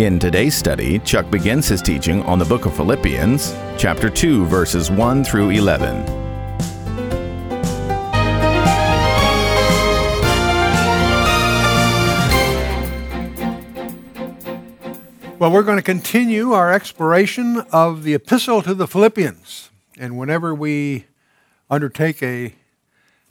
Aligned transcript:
In 0.00 0.18
today's 0.18 0.54
study, 0.54 0.98
Chuck 1.00 1.30
begins 1.30 1.68
his 1.68 1.82
teaching 1.82 2.22
on 2.22 2.38
the 2.38 2.44
book 2.46 2.64
of 2.64 2.74
Philippians, 2.74 3.52
chapter 3.76 4.08
2, 4.08 4.46
verses 4.46 4.90
1 4.90 5.24
through 5.24 5.50
11. 5.50 6.06
Well, 15.38 15.52
we're 15.52 15.62
going 15.62 15.76
to 15.76 15.82
continue 15.82 16.52
our 16.52 16.72
exploration 16.72 17.58
of 17.70 18.02
the 18.02 18.14
epistle 18.14 18.62
to 18.62 18.72
the 18.72 18.86
Philippians. 18.86 19.68
And 19.98 20.16
whenever 20.16 20.54
we 20.54 21.04
undertake 21.68 22.22
a 22.22 22.54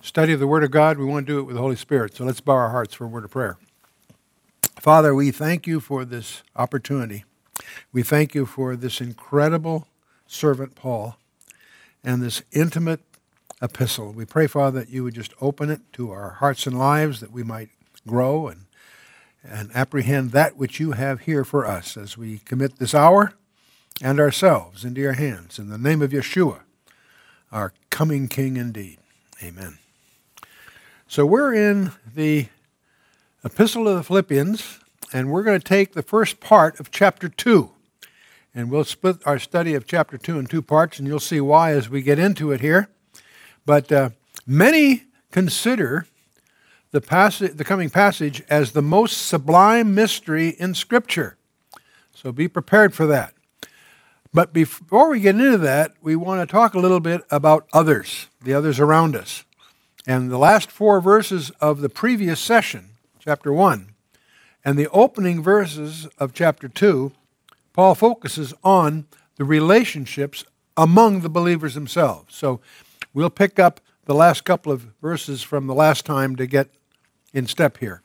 study 0.02 0.34
of 0.34 0.40
the 0.40 0.46
Word 0.46 0.64
of 0.64 0.70
God, 0.70 1.00
we 1.00 1.06
want 1.06 1.26
to 1.26 1.34
do 1.34 1.40
it 1.40 1.44
with 1.46 1.56
the 1.56 1.64
Holy 1.64 1.76
Spirit. 1.76 2.16
So 2.16 2.26
let's 2.26 2.42
bow 2.42 2.54
our 2.54 2.70
hearts 2.70 2.94
for 2.94 3.06
a 3.06 3.08
word 3.08 3.26
of 3.26 3.32
prayer. 3.32 3.58
Father, 4.80 5.14
we 5.14 5.32
thank 5.32 5.68
you 5.68 5.82
for 5.82 6.06
this 6.06 6.42
opportunity. 6.56 7.26
We 7.92 8.02
thank 8.02 8.34
you 8.34 8.46
for 8.46 8.78
this 8.78 9.02
incredible 9.02 9.90
servant, 10.26 10.74
Paul, 10.74 11.18
and 12.02 12.22
this 12.22 12.44
intimate 12.54 13.02
epistle. 13.62 14.14
We 14.14 14.24
pray, 14.24 14.48
Father, 14.48 14.80
that 14.80 14.90
you 14.90 15.04
would 15.04 15.16
just 15.16 15.34
open 15.42 15.70
it 15.70 15.82
to 15.94 16.12
our 16.12 16.30
hearts 16.40 16.66
and 16.66 16.80
lives, 16.80 17.20
that 17.20 17.34
we 17.34 17.44
might 17.44 17.70
grow 18.08 18.48
and 18.48 18.66
and 19.44 19.70
apprehend 19.74 20.32
that 20.32 20.58
which 20.58 20.80
you 20.82 20.92
have 20.92 21.22
here 21.22 21.46
for 21.46 21.66
us 21.66 21.96
as 21.96 22.18
we 22.18 22.40
commit 22.40 22.78
this 22.78 22.94
hour 22.94 23.34
and 24.02 24.20
ourselves 24.20 24.84
into 24.84 25.00
your 25.00 25.14
hands. 25.14 25.58
In 25.58 25.70
the 25.70 25.78
name 25.78 26.02
of 26.02 26.12
Yeshua, 26.12 26.60
our 27.52 27.74
coming 27.90 28.28
King 28.28 28.58
indeed. 28.58 28.98
Amen. 29.42 29.78
So 31.08 31.26
we're 31.26 31.54
in 31.54 31.92
the 32.14 32.48
Epistle 33.42 33.88
of 33.88 33.96
the 33.96 34.04
Philippians, 34.04 34.80
and 35.14 35.32
we're 35.32 35.44
going 35.44 35.58
to 35.58 35.66
take 35.66 35.94
the 35.94 36.02
first 36.02 36.42
part 36.42 36.78
of 36.78 36.92
chapter 36.92 37.30
2. 37.30 37.72
And 38.54 38.70
we'll 38.70 38.84
split 38.84 39.26
our 39.26 39.40
study 39.40 39.76
of 39.76 39.88
chapter 39.88 40.18
2 40.18 40.38
in 40.38 40.46
two 40.46 40.62
parts, 40.62 41.00
and 41.00 41.08
you'll 41.08 41.22
see 41.22 41.40
why 41.40 41.72
as 41.72 41.90
we 41.90 42.02
get 42.02 42.20
into 42.20 42.52
it 42.52 42.60
here. 42.60 42.90
But 43.66 43.90
uh, 43.94 44.10
many 44.46 45.06
consider 45.32 46.06
the, 46.92 47.00
passage, 47.00 47.54
the 47.56 47.64
coming 47.64 47.90
passage 47.90 48.44
as 48.50 48.74
the 48.74 48.82
most 48.82 49.14
sublime 49.14 49.96
mystery 49.96 50.50
in 50.50 50.74
Scripture. 50.74 51.38
So 52.14 52.34
be 52.34 52.50
prepared 52.50 52.94
for 52.94 53.08
that. 53.08 53.36
But 54.34 54.52
before 54.52 55.10
we 55.10 55.22
get 55.22 55.36
into 55.36 55.58
that, 55.60 55.94
we 56.02 56.18
want 56.18 56.42
to 56.42 56.52
talk 56.52 56.74
a 56.74 56.80
little 56.80 57.00
bit 57.00 57.22
about 57.32 57.70
others, 57.72 58.28
the 58.44 58.54
others 58.54 58.82
around 58.82 59.16
us. 59.16 59.46
And 60.06 60.30
the 60.30 60.38
last 60.38 60.70
four 60.70 61.00
verses 61.00 61.52
of 61.62 61.80
the 61.80 61.90
previous 61.90 62.42
session, 62.42 62.90
chapter 63.30 63.54
1, 63.54 63.94
and 64.66 64.76
the 64.76 64.90
opening 64.90 65.44
verses 65.44 66.08
of 66.18 66.34
chapter 66.34 66.68
2, 66.68 67.12
Paul 67.74 67.94
focuses 67.94 68.56
on 68.64 69.06
the 69.36 69.44
relationships 69.44 70.44
among 70.76 71.22
the 71.22 71.30
believers 71.30 71.76
themselves. 71.76 72.36
So 72.36 72.60
we'll 73.14 73.30
pick 73.30 73.60
up 73.60 73.82
the 74.06 74.16
last 74.16 74.46
couple 74.46 74.72
of 74.72 74.88
verses 75.00 75.44
from 75.44 75.68
the 75.68 75.76
last 75.76 76.08
time 76.08 76.38
to 76.38 76.48
get 76.48 76.70
in 77.32 77.46
step 77.46 77.78
here. 77.78 78.02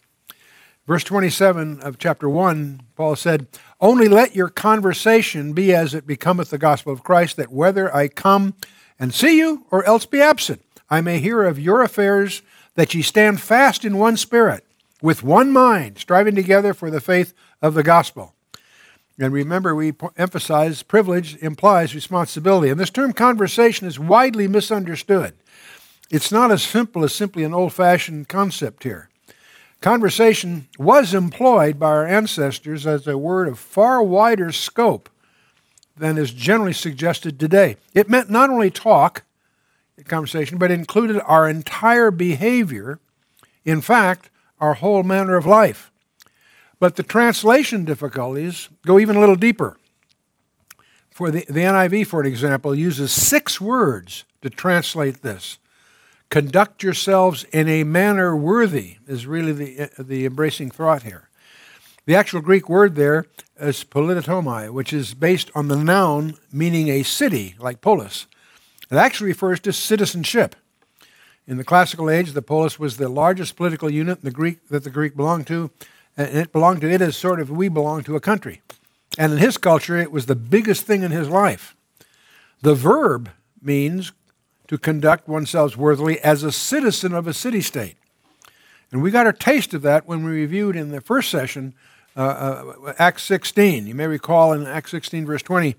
Verse 0.86 1.04
27 1.04 1.80
of 1.80 1.98
chapter 1.98 2.28
1, 2.28 2.82
Paul 2.94 3.16
said, 3.16 3.46
Only 3.80 4.08
let 4.08 4.36
your 4.36 4.50
conversation 4.50 5.54
be 5.54 5.74
as 5.74 5.94
it 5.94 6.06
becometh 6.06 6.50
the 6.50 6.58
gospel 6.58 6.92
of 6.92 7.02
Christ, 7.02 7.38
that 7.38 7.50
whether 7.50 7.96
I 7.96 8.08
come 8.08 8.56
and 8.98 9.14
see 9.14 9.38
you 9.38 9.64
or 9.70 9.84
else 9.84 10.04
be 10.04 10.20
absent, 10.20 10.60
I 10.90 11.00
may 11.00 11.18
hear 11.18 11.44
of 11.44 11.58
your 11.58 11.80
affairs, 11.80 12.42
that 12.74 12.94
ye 12.94 13.00
stand 13.00 13.40
fast 13.40 13.86
in 13.86 13.96
one 13.96 14.18
spirit, 14.18 14.63
with 15.04 15.22
one 15.22 15.52
mind, 15.52 15.98
striving 15.98 16.34
together 16.34 16.72
for 16.72 16.90
the 16.90 16.98
faith 16.98 17.34
of 17.60 17.74
the 17.74 17.82
gospel. 17.82 18.34
And 19.18 19.34
remember, 19.34 19.74
we 19.74 19.92
emphasize 20.16 20.82
privilege 20.82 21.36
implies 21.42 21.94
responsibility. 21.94 22.70
And 22.70 22.80
this 22.80 22.88
term 22.88 23.12
conversation 23.12 23.86
is 23.86 23.98
widely 23.98 24.48
misunderstood. 24.48 25.34
It's 26.10 26.32
not 26.32 26.50
as 26.50 26.62
simple 26.62 27.04
as 27.04 27.14
simply 27.14 27.44
an 27.44 27.52
old 27.52 27.74
fashioned 27.74 28.30
concept 28.30 28.84
here. 28.84 29.10
Conversation 29.82 30.68
was 30.78 31.12
employed 31.12 31.78
by 31.78 31.88
our 31.88 32.06
ancestors 32.06 32.86
as 32.86 33.06
a 33.06 33.18
word 33.18 33.46
of 33.46 33.58
far 33.58 34.02
wider 34.02 34.52
scope 34.52 35.10
than 35.98 36.16
is 36.16 36.32
generally 36.32 36.72
suggested 36.72 37.38
today. 37.38 37.76
It 37.92 38.08
meant 38.08 38.30
not 38.30 38.48
only 38.48 38.70
talk, 38.70 39.24
conversation, 40.06 40.56
but 40.56 40.70
included 40.70 41.20
our 41.26 41.46
entire 41.46 42.10
behavior, 42.10 43.00
in 43.66 43.82
fact, 43.82 44.30
our 44.60 44.74
whole 44.74 45.02
manner 45.02 45.36
of 45.36 45.46
life. 45.46 45.90
But 46.78 46.96
the 46.96 47.02
translation 47.02 47.84
difficulties 47.84 48.68
go 48.86 48.98
even 48.98 49.16
a 49.16 49.20
little 49.20 49.36
deeper. 49.36 49.76
For 51.10 51.30
the, 51.30 51.44
the 51.46 51.60
NIV, 51.60 52.06
for 52.06 52.20
an 52.20 52.26
example, 52.26 52.74
uses 52.74 53.12
six 53.12 53.60
words 53.60 54.24
to 54.42 54.50
translate 54.50 55.22
this 55.22 55.58
conduct 56.34 56.82
yourselves 56.82 57.44
in 57.52 57.68
a 57.68 57.84
manner 57.84 58.36
worthy 58.36 58.96
is 59.06 59.24
really 59.24 59.52
the, 59.52 59.90
the 59.96 60.26
embracing 60.26 60.68
thought 60.68 61.04
here. 61.04 61.28
The 62.06 62.16
actual 62.16 62.40
Greek 62.40 62.68
word 62.68 62.96
there 62.96 63.26
is 63.58 63.84
politeuomai, 63.84 64.70
which 64.70 64.92
is 64.92 65.14
based 65.14 65.50
on 65.54 65.68
the 65.68 65.76
noun 65.76 66.34
meaning 66.52 66.88
a 66.88 67.04
city, 67.04 67.54
like 67.60 67.80
polis. 67.80 68.26
It 68.90 68.96
actually 68.96 69.28
refers 69.28 69.60
to 69.60 69.72
citizenship. 69.72 70.56
In 71.46 71.58
the 71.58 71.64
classical 71.64 72.08
age, 72.08 72.32
the 72.32 72.42
polis 72.42 72.78
was 72.78 72.96
the 72.96 73.08
largest 73.08 73.56
political 73.56 73.90
unit 73.90 74.22
the 74.22 74.30
Greek 74.30 74.68
that 74.68 74.84
the 74.84 74.90
Greek 74.90 75.14
belonged 75.14 75.46
to, 75.48 75.70
and 76.16 76.36
it 76.36 76.52
belonged 76.52 76.80
to 76.80 76.90
it 76.90 77.02
as 77.02 77.16
sort 77.16 77.40
of 77.40 77.50
we 77.50 77.68
belong 77.68 78.02
to 78.04 78.16
a 78.16 78.20
country. 78.20 78.62
And 79.18 79.32
in 79.32 79.38
his 79.38 79.58
culture, 79.58 79.96
it 79.96 80.10
was 80.10 80.26
the 80.26 80.34
biggest 80.34 80.84
thing 80.84 81.02
in 81.02 81.10
his 81.10 81.28
life. 81.28 81.76
The 82.62 82.74
verb 82.74 83.30
means 83.60 84.12
to 84.68 84.78
conduct 84.78 85.28
oneself 85.28 85.76
worthily 85.76 86.18
as 86.20 86.42
a 86.42 86.50
citizen 86.50 87.12
of 87.12 87.26
a 87.26 87.34
city 87.34 87.60
state. 87.60 87.96
And 88.90 89.02
we 89.02 89.10
got 89.10 89.26
a 89.26 89.32
taste 89.32 89.74
of 89.74 89.82
that 89.82 90.06
when 90.06 90.24
we 90.24 90.30
reviewed 90.30 90.76
in 90.76 90.90
the 90.90 91.00
first 91.00 91.30
session 91.30 91.74
uh, 92.16 92.20
uh, 92.20 92.92
Acts 92.98 93.24
16. 93.24 93.86
You 93.86 93.94
may 93.94 94.06
recall 94.06 94.52
in 94.52 94.66
Acts 94.66 94.92
16, 94.92 95.26
verse 95.26 95.42
20, 95.42 95.74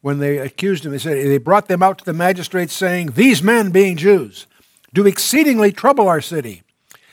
when 0.00 0.18
they 0.18 0.38
accused 0.38 0.86
him, 0.86 0.92
they 0.92 0.98
said, 0.98 1.16
They 1.26 1.38
brought 1.38 1.66
them 1.68 1.82
out 1.82 1.98
to 1.98 2.04
the 2.04 2.12
magistrates, 2.12 2.72
saying, 2.72 3.12
These 3.12 3.42
men, 3.42 3.70
being 3.70 3.96
Jews, 3.96 4.46
do 4.94 5.06
exceedingly 5.06 5.72
trouble 5.72 6.08
our 6.08 6.22
city, 6.22 6.62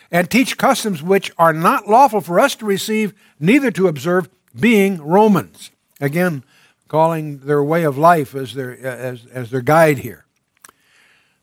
and 0.10 0.30
teach 0.30 0.58
customs 0.58 1.02
which 1.04 1.32
are 1.38 1.52
not 1.52 1.90
lawful 1.90 2.22
for 2.22 2.40
us 2.40 2.56
to 2.56 2.66
receive, 2.66 3.14
neither 3.40 3.72
to 3.72 3.88
observe, 3.88 4.30
being 4.58 5.02
Romans. 5.02 5.72
Again, 6.00 6.44
calling 6.88 7.40
their 7.40 7.64
way 7.64 7.84
of 7.84 7.98
life 7.98 8.36
as 8.36 8.54
their, 8.54 8.78
as, 8.86 9.26
as 9.28 9.50
their 9.50 9.62
guide 9.62 10.00
here. 10.00 10.26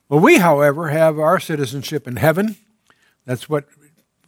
Well, 0.09 0.21
we, 0.21 0.38
however, 0.38 0.88
have 0.88 1.19
our 1.19 1.41
citizenship 1.41 2.06
in 2.06 2.16
heaven. 2.16 2.56
That's 3.27 3.48
what 3.48 3.66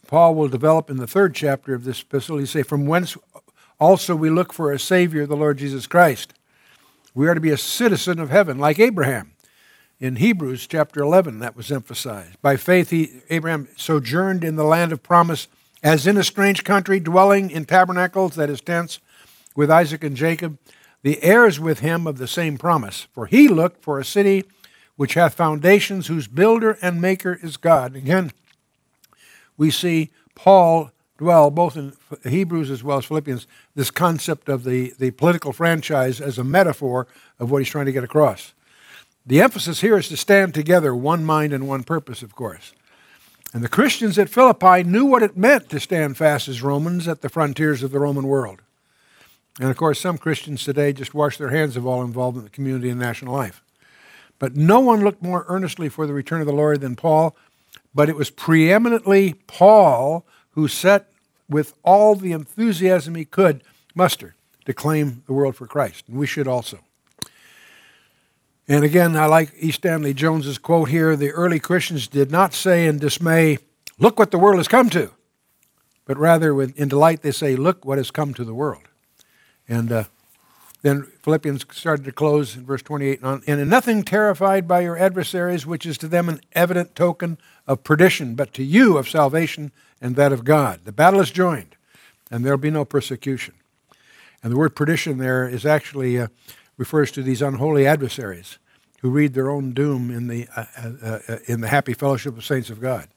Paul 0.06 0.34
will 0.34 0.48
develop 0.48 0.90
in 0.90 0.96
the 0.96 1.06
third 1.06 1.34
chapter 1.34 1.74
of 1.74 1.84
this 1.84 2.02
epistle. 2.02 2.38
He 2.38 2.46
say, 2.46 2.62
"From 2.62 2.86
whence 2.86 3.16
also 3.78 4.16
we 4.16 4.28
look 4.28 4.52
for 4.52 4.72
a 4.72 4.78
Savior, 4.78 5.26
the 5.26 5.36
Lord 5.36 5.58
Jesus 5.58 5.86
Christ." 5.86 6.34
We 7.14 7.28
are 7.28 7.34
to 7.34 7.40
be 7.40 7.50
a 7.50 7.56
citizen 7.56 8.18
of 8.18 8.30
heaven, 8.30 8.58
like 8.58 8.78
Abraham. 8.78 9.32
In 10.00 10.16
Hebrews 10.16 10.66
chapter 10.66 11.00
11, 11.02 11.40
that 11.40 11.54
was 11.54 11.70
emphasized. 11.70 12.40
By 12.40 12.56
faith, 12.56 12.88
he, 12.88 13.20
Abraham 13.28 13.68
sojourned 13.76 14.42
in 14.42 14.56
the 14.56 14.64
land 14.64 14.92
of 14.92 15.02
promise 15.02 15.46
as 15.82 16.06
in 16.06 16.16
a 16.16 16.24
strange 16.24 16.64
country, 16.64 16.98
dwelling 17.00 17.50
in 17.50 17.66
tabernacles, 17.66 18.34
that 18.36 18.48
is, 18.48 18.62
tents, 18.62 18.98
with 19.54 19.70
Isaac 19.70 20.02
and 20.02 20.16
Jacob, 20.16 20.58
the 21.02 21.22
heirs 21.22 21.60
with 21.60 21.80
him 21.80 22.06
of 22.06 22.16
the 22.16 22.26
same 22.26 22.56
promise. 22.56 23.08
For 23.12 23.26
he 23.26 23.46
looked 23.46 23.82
for 23.82 23.98
a 23.98 24.04
city 24.04 24.44
which 24.96 25.14
hath 25.14 25.34
foundations, 25.34 26.06
whose 26.06 26.26
builder 26.26 26.78
and 26.80 27.00
maker 27.00 27.38
is 27.42 27.58
God. 27.58 27.94
Again, 27.94 28.32
we 29.58 29.70
see 29.70 30.10
Paul 30.34 30.92
dwell 31.18 31.50
both 31.50 31.76
in 31.76 31.92
Hebrews 32.26 32.70
as 32.70 32.82
well 32.82 32.96
as 32.96 33.04
Philippians 33.04 33.46
this 33.74 33.90
concept 33.90 34.48
of 34.48 34.64
the, 34.64 34.94
the 34.98 35.10
political 35.10 35.52
franchise 35.52 36.22
as 36.22 36.38
a 36.38 36.44
metaphor 36.44 37.06
of 37.38 37.50
what 37.50 37.58
he's 37.58 37.68
trying 37.68 37.86
to 37.86 37.92
get 37.92 38.04
across. 38.04 38.54
The 39.30 39.40
emphasis 39.40 39.80
here 39.80 39.96
is 39.96 40.08
to 40.08 40.16
stand 40.16 40.54
together, 40.54 40.92
one 40.92 41.24
mind 41.24 41.52
and 41.52 41.68
one 41.68 41.84
purpose, 41.84 42.20
of 42.20 42.34
course. 42.34 42.72
And 43.54 43.62
the 43.62 43.68
Christians 43.68 44.18
at 44.18 44.28
Philippi 44.28 44.82
knew 44.82 45.04
what 45.04 45.22
it 45.22 45.36
meant 45.36 45.68
to 45.68 45.78
stand 45.78 46.16
fast 46.16 46.48
as 46.48 46.62
Romans 46.62 47.06
at 47.06 47.20
the 47.20 47.28
frontiers 47.28 47.84
of 47.84 47.92
the 47.92 48.00
Roman 48.00 48.26
world. 48.26 48.60
And 49.60 49.70
of 49.70 49.76
course, 49.76 50.00
some 50.00 50.18
Christians 50.18 50.64
today 50.64 50.92
just 50.92 51.14
wash 51.14 51.38
their 51.38 51.50
hands 51.50 51.76
of 51.76 51.86
all 51.86 52.02
involvement 52.02 52.42
in 52.42 52.50
the 52.50 52.56
community 52.56 52.90
and 52.90 52.98
national 52.98 53.32
life. 53.32 53.62
But 54.40 54.56
no 54.56 54.80
one 54.80 55.04
looked 55.04 55.22
more 55.22 55.44
earnestly 55.46 55.88
for 55.88 56.08
the 56.08 56.12
return 56.12 56.40
of 56.40 56.48
the 56.48 56.52
Lord 56.52 56.80
than 56.80 56.96
Paul, 56.96 57.36
but 57.94 58.08
it 58.08 58.16
was 58.16 58.30
preeminently 58.30 59.34
Paul 59.46 60.26
who 60.54 60.66
set 60.66 61.08
with 61.48 61.74
all 61.84 62.16
the 62.16 62.32
enthusiasm 62.32 63.14
he 63.14 63.26
could 63.26 63.62
muster 63.94 64.34
to 64.64 64.74
claim 64.74 65.22
the 65.28 65.34
world 65.34 65.54
for 65.54 65.68
Christ. 65.68 66.08
And 66.08 66.18
we 66.18 66.26
should 66.26 66.48
also. 66.48 66.80
And 68.70 68.84
again, 68.84 69.16
I 69.16 69.26
like 69.26 69.52
E. 69.58 69.72
Stanley 69.72 70.14
Jones's 70.14 70.56
quote 70.56 70.90
here 70.90 71.16
the 71.16 71.32
early 71.32 71.58
Christians 71.58 72.06
did 72.06 72.30
not 72.30 72.54
say 72.54 72.86
in 72.86 73.00
dismay, 73.00 73.58
Look 73.98 74.16
what 74.16 74.30
the 74.30 74.38
world 74.38 74.58
has 74.58 74.68
come 74.68 74.88
to, 74.90 75.10
but 76.04 76.16
rather 76.16 76.54
with, 76.54 76.78
in 76.78 76.86
delight 76.86 77.22
they 77.22 77.32
say, 77.32 77.56
Look 77.56 77.84
what 77.84 77.98
has 77.98 78.12
come 78.12 78.32
to 78.34 78.44
the 78.44 78.54
world. 78.54 78.84
And 79.68 79.90
uh, 79.90 80.04
then 80.82 81.02
Philippians 81.20 81.66
started 81.72 82.04
to 82.04 82.12
close 82.12 82.54
in 82.54 82.64
verse 82.64 82.80
28 82.82 83.20
And 83.22 83.42
in 83.48 83.68
nothing 83.68 84.04
terrified 84.04 84.68
by 84.68 84.82
your 84.82 84.96
adversaries, 84.96 85.66
which 85.66 85.84
is 85.84 85.98
to 85.98 86.06
them 86.06 86.28
an 86.28 86.40
evident 86.52 86.94
token 86.94 87.38
of 87.66 87.82
perdition, 87.82 88.36
but 88.36 88.54
to 88.54 88.62
you 88.62 88.98
of 88.98 89.08
salvation 89.08 89.72
and 90.00 90.14
that 90.14 90.30
of 90.30 90.44
God. 90.44 90.82
The 90.84 90.92
battle 90.92 91.18
is 91.18 91.32
joined, 91.32 91.74
and 92.30 92.44
there 92.44 92.52
will 92.52 92.62
be 92.62 92.70
no 92.70 92.84
persecution. 92.84 93.54
And 94.44 94.52
the 94.52 94.56
word 94.56 94.76
perdition 94.76 95.18
there 95.18 95.48
is 95.48 95.66
actually 95.66 96.20
uh, 96.20 96.28
refers 96.76 97.10
to 97.12 97.22
these 97.24 97.42
unholy 97.42 97.84
adversaries 97.84 98.58
who 99.00 99.10
read 99.10 99.34
their 99.34 99.50
own 99.50 99.72
doom 99.72 100.10
in 100.10 100.28
the, 100.28 100.46
uh, 100.56 100.64
uh, 100.76 101.18
uh, 101.28 101.36
in 101.46 101.60
the 101.60 101.68
happy 101.68 101.94
fellowship 101.94 102.36
of 102.36 102.44
saints 102.44 102.70
of 102.70 102.80
God 102.80 103.08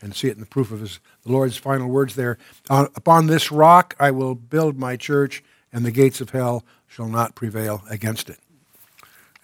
and 0.00 0.14
see 0.14 0.28
it 0.28 0.34
in 0.34 0.40
the 0.40 0.46
proof 0.46 0.70
of 0.70 0.80
his, 0.80 1.00
the 1.24 1.32
Lord's 1.32 1.56
final 1.56 1.88
words 1.88 2.14
there. 2.14 2.38
Upon 2.68 3.26
this 3.26 3.52
rock 3.52 3.94
I 3.98 4.10
will 4.10 4.34
build 4.34 4.78
my 4.78 4.96
church, 4.96 5.42
and 5.72 5.84
the 5.84 5.90
gates 5.90 6.20
of 6.20 6.30
hell 6.30 6.64
shall 6.86 7.08
not 7.08 7.34
prevail 7.34 7.82
against 7.88 8.28
it. 8.28 8.38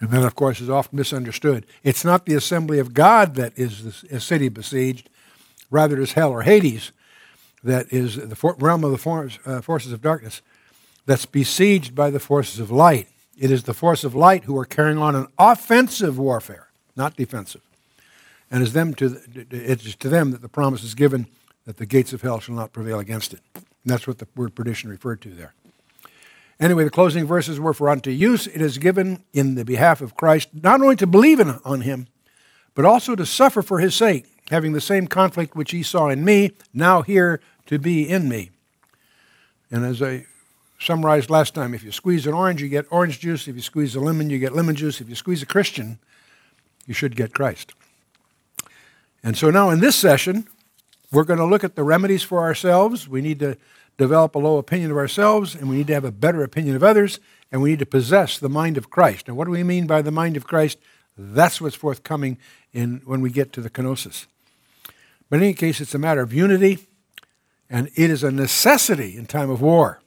And 0.01 0.11
then, 0.11 0.23
of 0.23 0.35
course, 0.35 0.61
is 0.61 0.69
often 0.69 0.97
misunderstood. 0.97 1.65
It's 1.83 2.05
not 2.05 2.25
the 2.25 2.35
assembly 2.35 2.79
of 2.79 2.93
God 2.93 3.35
that 3.35 3.57
is 3.57 4.01
the 4.01 4.19
city 4.19 4.47
besieged, 4.47 5.09
rather 5.69 5.97
it 5.97 6.03
is 6.03 6.13
hell 6.13 6.31
or 6.31 6.43
Hades 6.43 6.91
that 7.63 7.91
is 7.91 8.15
the 8.15 8.55
realm 8.59 8.83
of 8.83 8.91
the 8.91 9.39
uh, 9.45 9.61
forces 9.61 9.91
of 9.91 10.01
darkness 10.01 10.41
that's 11.05 11.25
besieged 11.25 11.95
by 11.95 12.09
the 12.09 12.19
forces 12.19 12.59
of 12.59 12.71
light. 12.71 13.07
It 13.39 13.51
is 13.51 13.63
the 13.63 13.73
force 13.73 14.03
of 14.03 14.13
light 14.13 14.43
who 14.43 14.57
are 14.57 14.65
carrying 14.65 14.97
on 14.97 15.15
an 15.15 15.27
offensive 15.37 16.19
warfare, 16.19 16.67
not 16.97 17.15
defensive. 17.15 17.61
And 18.51 18.61
it's, 18.61 18.73
them 18.73 18.93
to, 18.95 19.17
it's 19.49 19.95
to 19.95 20.09
them 20.09 20.31
that 20.31 20.41
the 20.41 20.49
promise 20.49 20.83
is 20.83 20.93
given 20.93 21.25
that 21.65 21.77
the 21.77 21.85
gates 21.85 22.11
of 22.11 22.21
hell 22.21 22.41
shall 22.41 22.55
not 22.55 22.73
prevail 22.73 22.99
against 22.99 23.33
it. 23.33 23.39
And 23.55 23.63
that's 23.85 24.07
what 24.07 24.17
the 24.17 24.27
word 24.35 24.55
perdition 24.55 24.89
referred 24.89 25.21
to 25.21 25.29
there. 25.29 25.53
Anyway, 26.59 26.83
the 26.83 26.89
closing 26.89 27.25
verses 27.25 27.61
were 27.61 27.73
for 27.73 27.89
unto 27.89 28.11
use 28.11 28.45
it 28.45 28.61
is 28.61 28.77
given 28.77 29.23
in 29.31 29.55
the 29.55 29.63
behalf 29.63 30.01
of 30.01 30.17
Christ, 30.17 30.49
not 30.53 30.81
only 30.81 30.97
to 30.97 31.07
believe 31.07 31.39
in, 31.39 31.59
on 31.63 31.81
him, 31.81 32.07
but 32.75 32.83
also 32.83 33.15
to 33.15 33.25
suffer 33.25 33.61
for 33.61 33.79
his 33.79 33.95
sake, 33.95 34.25
having 34.49 34.73
the 34.73 34.81
same 34.81 35.07
conflict 35.07 35.55
which 35.55 35.71
he 35.71 35.81
saw 35.81 36.09
in 36.09 36.25
me, 36.25 36.51
now 36.73 37.03
here 37.03 37.39
to 37.67 37.79
be 37.79 38.09
in 38.09 38.27
me. 38.27 38.49
And 39.71 39.85
as 39.85 40.01
I 40.01 40.25
summarized 40.79 41.29
last 41.29 41.53
time, 41.53 41.73
if 41.73 41.83
you 41.83 41.91
squeeze 41.91 42.25
an 42.25 42.33
orange, 42.33 42.61
you 42.61 42.69
get 42.69 42.85
orange 42.89 43.19
juice. 43.19 43.47
If 43.47 43.55
you 43.55 43.61
squeeze 43.61 43.95
a 43.95 43.99
lemon, 43.99 44.29
you 44.29 44.39
get 44.39 44.55
lemon 44.55 44.75
juice. 44.75 45.01
If 45.01 45.09
you 45.09 45.15
squeeze 45.15 45.43
a 45.43 45.45
Christian, 45.45 45.99
you 46.87 46.93
should 46.93 47.15
get 47.15 47.33
Christ. 47.33 47.73
And 49.21 49.37
so 49.37 49.49
now 49.49 49.69
in 49.69 49.81
this 49.81 49.95
session, 49.95 50.47
we're 51.11 51.25
going 51.25 51.39
to 51.39 51.45
look 51.45 51.63
at 51.63 51.75
the 51.75 51.83
remedies 51.83 52.23
for 52.23 52.41
ourselves. 52.41 53.07
We 53.07 53.21
need 53.21 53.39
to 53.39 53.57
develop 53.97 54.35
a 54.35 54.39
low 54.39 54.57
opinion 54.57 54.91
of 54.91 54.97
ourselves, 54.97 55.55
and 55.55 55.69
we 55.69 55.75
need 55.75 55.87
to 55.87 55.93
have 55.93 56.05
a 56.05 56.11
better 56.11 56.43
opinion 56.43 56.75
of 56.75 56.83
others, 56.83 57.19
and 57.51 57.61
we 57.61 57.71
need 57.71 57.79
to 57.79 57.85
possess 57.85 58.39
the 58.39 58.47
mind 58.47 58.77
of 58.77 58.89
Christ. 58.89 59.27
And 59.27 59.35
what 59.35 59.45
do 59.45 59.51
we 59.51 59.63
mean 59.63 59.87
by 59.87 60.01
the 60.01 60.11
mind 60.11 60.37
of 60.37 60.47
Christ? 60.47 60.77
That's 61.17 61.59
what's 61.59 61.75
forthcoming 61.75 62.37
in, 62.71 63.01
when 63.03 63.19
we 63.19 63.29
get 63.29 63.51
to 63.53 63.61
the 63.61 63.69
kenosis. 63.69 64.25
But 65.29 65.37
in 65.37 65.43
any 65.43 65.53
case, 65.53 65.81
it's 65.81 65.93
a 65.93 65.99
matter 65.99 66.21
of 66.21 66.33
unity, 66.33 66.87
and 67.69 67.87
it 67.95 68.09
is 68.09 68.23
a 68.23 68.31
necessity 68.31 69.17
in 69.17 69.25
time 69.25 69.49
of 69.49 69.61
war. 69.61 69.99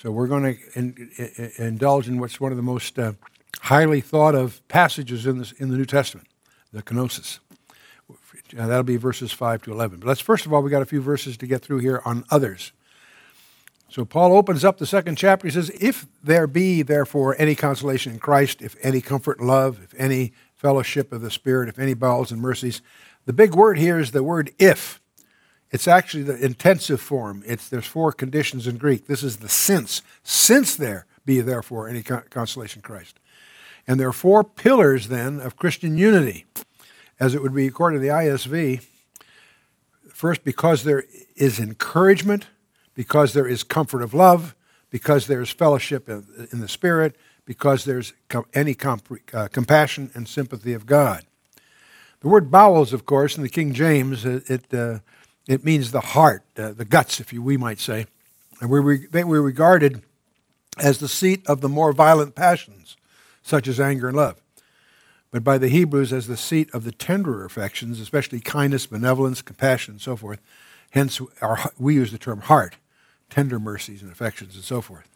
So 0.00 0.12
we're 0.12 0.28
going 0.28 0.54
to 0.54 0.78
in, 0.78 1.10
in, 1.16 1.52
indulge 1.58 2.06
in 2.06 2.20
what's 2.20 2.40
one 2.40 2.52
of 2.52 2.56
the 2.56 2.62
most 2.62 2.96
uh, 3.00 3.14
highly 3.62 4.00
thought 4.00 4.36
of 4.36 4.66
passages 4.68 5.26
in, 5.26 5.38
this, 5.38 5.50
in 5.52 5.70
the 5.70 5.76
New 5.76 5.86
Testament, 5.86 6.28
the 6.72 6.82
kenosis. 6.82 7.40
That'll 8.52 8.84
be 8.84 8.96
verses 8.96 9.32
5 9.32 9.62
to 9.62 9.72
11. 9.72 9.98
But 9.98 10.06
let's 10.06 10.20
first 10.20 10.46
of 10.46 10.52
all, 10.52 10.62
we 10.62 10.70
got 10.70 10.82
a 10.82 10.86
few 10.86 11.00
verses 11.00 11.36
to 11.38 11.48
get 11.48 11.62
through 11.62 11.78
here 11.78 12.00
on 12.04 12.24
others. 12.30 12.70
So 13.88 14.04
Paul 14.04 14.36
opens 14.36 14.64
up 14.64 14.78
the 14.78 14.86
second 14.86 15.16
chapter. 15.16 15.48
He 15.48 15.52
says, 15.52 15.70
If 15.80 16.06
there 16.22 16.46
be, 16.46 16.82
therefore, 16.82 17.34
any 17.36 17.56
consolation 17.56 18.12
in 18.12 18.18
Christ, 18.20 18.62
if 18.62 18.76
any 18.80 19.00
comfort 19.00 19.40
love, 19.40 19.80
if 19.82 19.94
any 19.98 20.32
fellowship 20.54 21.12
of 21.12 21.22
the 21.22 21.30
Spirit, 21.30 21.68
if 21.68 21.78
any 21.78 21.94
bowels 21.94 22.30
and 22.30 22.40
mercies. 22.40 22.82
The 23.26 23.32
big 23.32 23.54
word 23.54 23.78
here 23.78 23.98
is 23.98 24.12
the 24.12 24.22
word 24.22 24.52
if. 24.58 25.00
It's 25.70 25.88
actually 25.88 26.22
the 26.22 26.42
intensive 26.42 27.00
form. 27.00 27.42
It's, 27.46 27.68
there's 27.68 27.86
four 27.86 28.12
conditions 28.12 28.66
in 28.66 28.78
Greek. 28.78 29.06
This 29.06 29.22
is 29.22 29.38
the 29.38 29.48
since. 29.48 30.02
Since 30.22 30.76
there 30.76 31.06
be, 31.26 31.40
therefore, 31.40 31.88
any 31.88 32.02
consolation 32.02 32.80
Christ. 32.80 33.20
And 33.86 34.00
there 34.00 34.08
are 34.08 34.12
four 34.12 34.44
pillars, 34.44 35.08
then, 35.08 35.40
of 35.40 35.56
Christian 35.56 35.98
unity, 35.98 36.46
as 37.20 37.34
it 37.34 37.42
would 37.42 37.54
be 37.54 37.66
according 37.66 38.00
to 38.00 38.06
the 38.06 38.12
ISV. 38.12 38.82
First, 40.08 40.44
because 40.44 40.84
there 40.84 41.04
is 41.36 41.58
encouragement 41.58 42.46
because 42.98 43.32
there 43.32 43.46
is 43.46 43.62
comfort 43.62 44.02
of 44.02 44.12
love, 44.12 44.56
because 44.90 45.28
there 45.28 45.40
is 45.40 45.50
fellowship 45.50 46.08
in, 46.08 46.48
in 46.50 46.58
the 46.58 46.66
Spirit, 46.66 47.14
because 47.44 47.84
there's 47.84 48.12
com- 48.28 48.46
any 48.54 48.74
comp- 48.74 49.20
uh, 49.32 49.46
compassion 49.52 50.10
and 50.14 50.26
sympathy 50.26 50.72
of 50.72 50.84
God. 50.84 51.24
The 52.22 52.26
word 52.26 52.50
bowels, 52.50 52.92
of 52.92 53.06
course, 53.06 53.36
in 53.36 53.44
the 53.44 53.48
King 53.48 53.72
James, 53.72 54.24
it, 54.24 54.50
it, 54.50 54.74
uh, 54.74 54.98
it 55.48 55.64
means 55.64 55.90
the 55.90 56.00
heart, 56.00 56.44
uh, 56.56 56.72
the 56.72 56.84
guts, 56.84 57.18
if 57.18 57.32
you, 57.32 57.42
we 57.42 57.56
might 57.56 57.80
say. 57.80 58.06
And 58.60 58.70
we 58.70 58.78
re- 58.78 59.06
they 59.10 59.24
were 59.24 59.42
regarded 59.42 60.02
as 60.78 60.98
the 60.98 61.08
seat 61.08 61.44
of 61.46 61.60
the 61.60 61.68
more 61.68 61.92
violent 61.92 62.34
passions, 62.34 62.96
such 63.42 63.66
as 63.66 63.80
anger 63.80 64.08
and 64.08 64.16
love. 64.16 64.40
But 65.30 65.42
by 65.42 65.58
the 65.58 65.68
Hebrews 65.68 66.12
as 66.12 66.26
the 66.26 66.36
seat 66.36 66.72
of 66.72 66.84
the 66.84 66.92
tenderer 66.92 67.44
affections, 67.44 67.98
especially 67.98 68.40
kindness, 68.40 68.86
benevolence, 68.86 69.42
compassion, 69.42 69.94
and 69.94 70.00
so 70.00 70.16
forth. 70.16 70.40
Hence, 70.90 71.20
our, 71.42 71.58
we 71.78 71.94
use 71.94 72.12
the 72.12 72.18
term 72.18 72.42
heart 72.42 72.76
tender 73.30 73.58
mercies 73.58 74.00
and 74.00 74.10
affections 74.10 74.54
and 74.54 74.64
so 74.64 74.80
forth. 74.80 75.06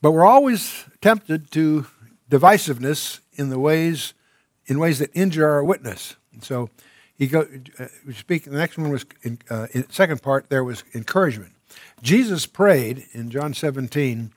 But 0.00 0.10
we're 0.10 0.26
always 0.26 0.84
tempted 1.00 1.50
to 1.52 1.86
divisiveness 2.28 3.20
in 3.34 3.50
the 3.50 3.58
ways 3.58 4.14
in 4.66 4.78
ways 4.78 4.98
that 4.98 5.10
injure 5.12 5.48
our 5.48 5.62
witness. 5.62 6.16
And 6.32 6.42
so 6.42 6.70
he 7.18 7.26
go 7.26 7.40
uh. 7.78 7.86
The 8.06 8.42
next 8.46 8.78
one 8.78 8.90
was 8.90 9.06
in, 9.22 9.38
uh, 9.50 9.68
in 9.72 9.90
second 9.90 10.22
part. 10.22 10.48
There 10.48 10.64
was 10.64 10.84
encouragement. 10.94 11.52
Jesus 12.02 12.46
prayed 12.46 13.06
in 13.12 13.30
John 13.30 13.54
17 13.54 14.32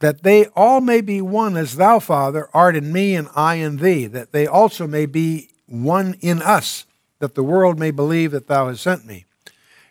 that 0.00 0.22
they 0.22 0.46
all 0.56 0.80
may 0.80 1.00
be 1.00 1.20
one 1.20 1.56
as 1.56 1.76
thou, 1.76 1.98
Father, 1.98 2.48
art 2.54 2.74
in 2.74 2.92
me 2.92 3.14
and 3.14 3.28
I 3.36 3.56
in 3.56 3.76
thee, 3.76 4.06
that 4.06 4.32
they 4.32 4.46
also 4.46 4.86
may 4.86 5.06
be 5.06 5.50
one 5.66 6.16
in 6.20 6.40
us, 6.40 6.86
that 7.18 7.34
the 7.34 7.42
world 7.42 7.78
may 7.78 7.90
believe 7.90 8.30
that 8.32 8.46
thou 8.46 8.68
hast 8.68 8.82
sent 8.82 9.06
me. 9.06 9.26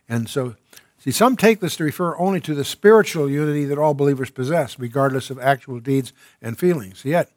And 0.07 0.27
so 0.27 0.55
See, 0.99 1.11
some 1.11 1.37
take 1.37 1.61
this 1.61 1.77
to 1.77 1.85
refer 1.85 2.17
only 2.17 2.41
to 2.41 2.53
the 2.53 2.65
spiritual 2.65 3.29
unity 3.29 3.63
that 3.65 3.77
all 3.77 3.93
believers 3.93 4.29
possess, 4.29 4.77
regardless 4.77 5.29
of 5.29 5.39
actual 5.39 5.79
deeds 5.79 6.11
and 6.41 6.59
feelings. 6.59 7.05
Yet, 7.05 7.31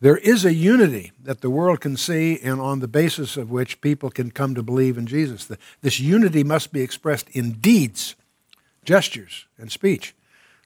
there 0.00 0.18
is 0.18 0.44
a 0.44 0.52
unity 0.52 1.12
that 1.22 1.40
the 1.40 1.50
world 1.50 1.80
can 1.80 1.96
see 1.96 2.38
and 2.40 2.60
on 2.60 2.80
the 2.80 2.88
basis 2.88 3.36
of 3.36 3.50
which 3.50 3.80
people 3.80 4.10
can 4.10 4.30
come 4.30 4.54
to 4.54 4.62
believe 4.62 4.98
in 4.98 5.06
Jesus. 5.06 5.50
This 5.80 5.98
unity 5.98 6.44
must 6.44 6.72
be 6.72 6.82
expressed 6.82 7.30
in 7.30 7.52
deeds, 7.52 8.14
gestures, 8.84 9.46
and 9.58 9.72
speech, 9.72 10.14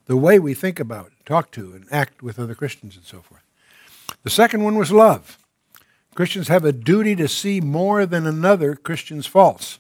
the 0.07 0.17
way 0.17 0.41
we 0.41 0.55
think 0.55 0.81
about, 0.81 1.13
talk 1.25 1.53
to, 1.53 1.73
and 1.73 1.87
act 1.93 2.23
with 2.23 2.41
other 2.41 2.57
Christians 2.57 2.97
and 2.97 3.05
so 3.05 3.21
forth. 3.21 3.43
The 4.25 4.31
second 4.31 4.65
one 4.65 4.77
was 4.77 4.91
love. 4.91 5.39
Christians 6.17 6.49
have 6.49 6.65
a 6.65 6.73
duty 6.73 7.15
to 7.15 7.29
see 7.29 7.61
more 7.61 8.05
than 8.07 8.27
another 8.27 8.75
Christian's 8.75 9.27
faults. 9.27 9.79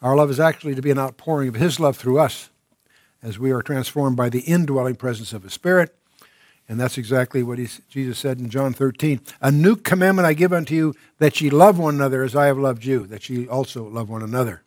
Our 0.00 0.16
love 0.16 0.30
is 0.30 0.40
actually 0.40 0.74
to 0.74 0.82
be 0.82 0.90
an 0.90 0.98
outpouring 0.98 1.48
of 1.48 1.54
His 1.54 1.78
love 1.78 1.98
through 1.98 2.18
us 2.18 2.48
as 3.22 3.38
we 3.38 3.52
are 3.52 3.62
transformed 3.62 4.16
by 4.16 4.30
the 4.30 4.40
indwelling 4.40 4.96
presence 4.96 5.34
of 5.34 5.42
His 5.42 5.52
Spirit. 5.52 5.94
And 6.72 6.80
that's 6.80 6.96
exactly 6.96 7.42
what 7.42 7.58
he, 7.58 7.68
Jesus 7.90 8.18
said 8.18 8.38
in 8.38 8.48
John 8.48 8.72
13. 8.72 9.20
A 9.42 9.52
new 9.52 9.76
commandment 9.76 10.24
I 10.24 10.32
give 10.32 10.54
unto 10.54 10.74
you, 10.74 10.94
that 11.18 11.38
ye 11.38 11.50
love 11.50 11.78
one 11.78 11.96
another 11.96 12.22
as 12.22 12.34
I 12.34 12.46
have 12.46 12.56
loved 12.56 12.82
you, 12.82 13.06
that 13.08 13.28
ye 13.28 13.46
also 13.46 13.86
love 13.86 14.08
one 14.08 14.22
another. 14.22 14.62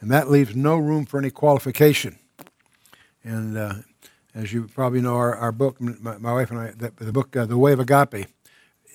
And 0.00 0.10
that 0.10 0.30
leaves 0.30 0.56
no 0.56 0.78
room 0.78 1.04
for 1.04 1.18
any 1.18 1.28
qualification. 1.28 2.18
And 3.22 3.58
uh, 3.58 3.74
as 4.34 4.54
you 4.54 4.66
probably 4.68 5.02
know, 5.02 5.14
our, 5.14 5.36
our 5.36 5.52
book, 5.52 5.78
my, 5.78 6.16
my, 6.16 6.32
wife 6.32 6.50
and 6.50 6.58
I, 6.58 6.70
the, 6.70 6.90
the 6.96 7.12
book, 7.12 7.36
uh, 7.36 7.44
The 7.44 7.58
Way 7.58 7.74
of 7.74 7.80
Agape, 7.80 8.26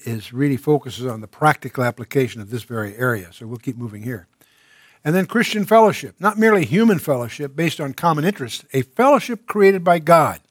is 0.05 0.33
really 0.33 0.57
focuses 0.57 1.05
on 1.05 1.21
the 1.21 1.27
practical 1.27 1.83
application 1.83 2.41
of 2.41 2.49
this 2.49 2.63
very 2.63 2.97
area. 2.97 3.33
So 3.33 3.45
we'll 3.45 3.59
keep 3.59 3.77
moving 3.77 4.01
here. 4.01 4.25
And 5.03 5.13
then 5.13 5.27
Christian 5.27 5.63
fellowship, 5.63 6.15
not 6.19 6.39
merely 6.39 6.65
human 6.65 6.97
fellowship 6.97 7.55
based 7.55 7.79
on 7.79 7.93
common 7.93 8.25
interests, 8.25 8.65
a 8.73 8.81
fellowship 8.81 9.45
created 9.45 9.83
by 9.83 9.99
God. 9.99 10.41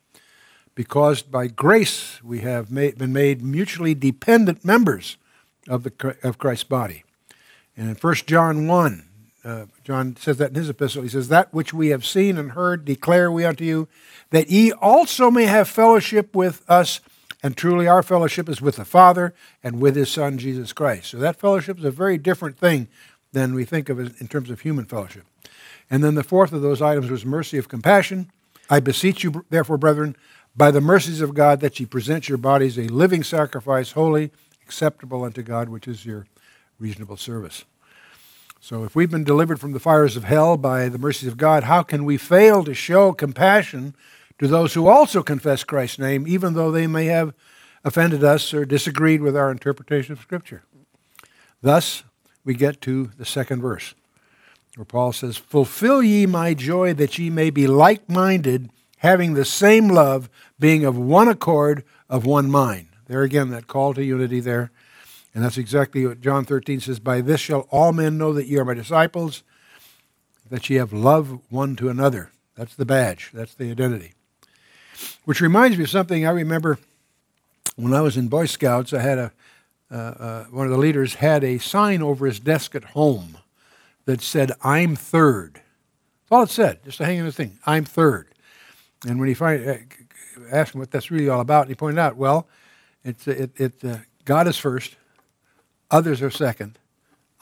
Because 0.74 1.22
by 1.22 1.46
grace 1.46 2.22
we 2.22 2.40
have 2.40 2.70
made, 2.70 2.98
been 2.98 3.12
made 3.12 3.42
mutually 3.42 3.94
dependent 3.94 4.64
members 4.64 5.16
of, 5.68 5.84
the, 5.84 6.16
of 6.22 6.38
Christ's 6.38 6.64
body. 6.64 7.04
And 7.76 7.88
in 7.90 7.96
1 7.96 8.14
John 8.26 8.66
1, 8.66 9.04
uh, 9.44 9.66
John 9.82 10.16
says 10.16 10.38
that 10.38 10.50
in 10.50 10.54
his 10.54 10.68
epistle. 10.68 11.02
He 11.02 11.08
says, 11.08 11.28
That 11.28 11.52
which 11.52 11.74
we 11.74 11.88
have 11.88 12.04
seen 12.04 12.38
and 12.38 12.52
heard 12.52 12.84
declare 12.84 13.30
we 13.30 13.44
unto 13.44 13.64
you, 13.64 13.88
that 14.30 14.50
ye 14.50 14.72
also 14.72 15.30
may 15.30 15.44
have 15.44 15.68
fellowship 15.68 16.34
with 16.34 16.62
us. 16.68 17.00
And 17.42 17.56
truly, 17.56 17.86
our 17.86 18.02
fellowship 18.02 18.48
is 18.48 18.62
with 18.62 18.76
the 18.76 18.86
Father 18.86 19.34
and 19.62 19.80
with 19.80 19.96
his 19.96 20.10
Son, 20.10 20.38
Jesus 20.38 20.72
Christ. 20.72 21.10
So 21.10 21.18
that 21.18 21.36
fellowship 21.36 21.78
is 21.78 21.84
a 21.84 21.90
very 21.90 22.16
different 22.16 22.58
thing 22.58 22.88
than 23.32 23.54
we 23.54 23.66
think 23.66 23.90
of 23.90 23.98
in 23.98 24.28
terms 24.28 24.48
of 24.48 24.60
human 24.60 24.86
fellowship. 24.86 25.24
And 25.90 26.02
then 26.02 26.14
the 26.14 26.24
fourth 26.24 26.54
of 26.54 26.62
those 26.62 26.80
items 26.80 27.10
was 27.10 27.26
mercy 27.26 27.58
of 27.58 27.68
compassion. 27.68 28.30
I 28.70 28.80
beseech 28.80 29.24
you, 29.24 29.44
therefore, 29.50 29.76
brethren, 29.76 30.16
by 30.56 30.70
the 30.70 30.80
mercies 30.80 31.20
of 31.20 31.34
God, 31.34 31.60
that 31.60 31.80
ye 31.80 31.86
present 31.86 32.28
your 32.28 32.38
bodies 32.38 32.78
a 32.78 32.82
living 32.82 33.22
sacrifice, 33.22 33.92
holy, 33.92 34.30
acceptable 34.62 35.24
unto 35.24 35.42
God, 35.42 35.68
which 35.68 35.88
is 35.88 36.06
your 36.06 36.26
reasonable 36.78 37.16
service. 37.16 37.64
So, 38.60 38.84
if 38.84 38.94
we've 38.94 39.10
been 39.10 39.24
delivered 39.24 39.60
from 39.60 39.72
the 39.72 39.80
fires 39.80 40.16
of 40.16 40.24
hell 40.24 40.56
by 40.56 40.88
the 40.88 40.98
mercies 40.98 41.28
of 41.28 41.36
God, 41.36 41.64
how 41.64 41.82
can 41.82 42.04
we 42.04 42.16
fail 42.16 42.64
to 42.64 42.72
show 42.72 43.12
compassion 43.12 43.94
to 44.38 44.48
those 44.48 44.72
who 44.72 44.86
also 44.86 45.22
confess 45.22 45.64
Christ's 45.64 45.98
name, 45.98 46.26
even 46.26 46.54
though 46.54 46.70
they 46.70 46.86
may 46.86 47.06
have 47.06 47.34
offended 47.84 48.24
us 48.24 48.54
or 48.54 48.64
disagreed 48.64 49.20
with 49.20 49.36
our 49.36 49.50
interpretation 49.50 50.12
of 50.12 50.20
Scripture? 50.20 50.62
Thus, 51.60 52.04
we 52.44 52.54
get 52.54 52.80
to 52.82 53.10
the 53.18 53.26
second 53.26 53.60
verse, 53.60 53.94
where 54.76 54.84
Paul 54.86 55.12
says, 55.12 55.36
Fulfill 55.36 56.02
ye 56.02 56.24
my 56.24 56.54
joy 56.54 56.94
that 56.94 57.18
ye 57.18 57.28
may 57.28 57.50
be 57.50 57.66
like 57.66 58.08
minded, 58.08 58.70
having 59.04 59.34
the 59.34 59.44
same 59.44 59.88
love, 59.88 60.30
being 60.58 60.84
of 60.84 60.96
one 60.96 61.28
accord, 61.28 61.84
of 62.08 62.24
one 62.24 62.50
mind. 62.50 62.88
There 63.06 63.22
again, 63.22 63.50
that 63.50 63.66
call 63.66 63.92
to 63.94 64.02
unity 64.02 64.40
there. 64.40 64.70
And 65.34 65.44
that's 65.44 65.58
exactly 65.58 66.06
what 66.06 66.22
John 66.22 66.46
13 66.46 66.80
says 66.80 66.98
By 66.98 67.20
this 67.20 67.40
shall 67.40 67.68
all 67.70 67.92
men 67.92 68.16
know 68.16 68.32
that 68.32 68.46
ye 68.46 68.56
are 68.56 68.64
my 68.64 68.72
disciples, 68.72 69.42
that 70.48 70.70
ye 70.70 70.76
have 70.76 70.92
love 70.92 71.38
one 71.50 71.76
to 71.76 71.90
another. 71.90 72.30
That's 72.56 72.74
the 72.74 72.86
badge, 72.86 73.30
that's 73.34 73.54
the 73.54 73.70
identity. 73.70 74.14
Which 75.24 75.42
reminds 75.42 75.76
me 75.76 75.84
of 75.84 75.90
something 75.90 76.26
I 76.26 76.30
remember 76.30 76.78
when 77.76 77.92
I 77.92 78.00
was 78.00 78.16
in 78.16 78.28
Boy 78.28 78.46
Scouts. 78.46 78.94
I 78.94 79.02
had 79.02 79.18
a 79.18 79.32
uh, 79.90 79.96
uh, 79.96 80.44
one 80.44 80.66
of 80.66 80.72
the 80.72 80.78
leaders 80.78 81.14
had 81.14 81.44
a 81.44 81.58
sign 81.58 82.02
over 82.02 82.26
his 82.26 82.40
desk 82.40 82.74
at 82.74 82.84
home 82.84 83.36
that 84.06 84.22
said, 84.22 84.50
I'm 84.62 84.96
third. 84.96 85.54
That's 85.54 86.32
all 86.32 86.42
it 86.44 86.50
said, 86.50 86.84
just 86.84 86.98
to 86.98 87.04
hang 87.04 87.18
in 87.18 87.26
the 87.26 87.32
thing, 87.32 87.58
I'm 87.66 87.84
third. 87.84 88.33
And 89.06 89.18
when 89.20 89.28
he 89.28 89.44
uh, 89.44 89.76
asked 90.50 90.74
him 90.74 90.80
what 90.80 90.90
that's 90.90 91.10
really 91.10 91.28
all 91.28 91.40
about, 91.40 91.68
he 91.68 91.74
pointed 91.74 91.98
out, 91.98 92.16
well, 92.16 92.46
it's, 93.04 93.28
it, 93.28 93.50
it, 93.60 93.84
uh, 93.84 93.98
God 94.24 94.48
is 94.48 94.56
first, 94.56 94.96
others 95.90 96.22
are 96.22 96.30
second, 96.30 96.78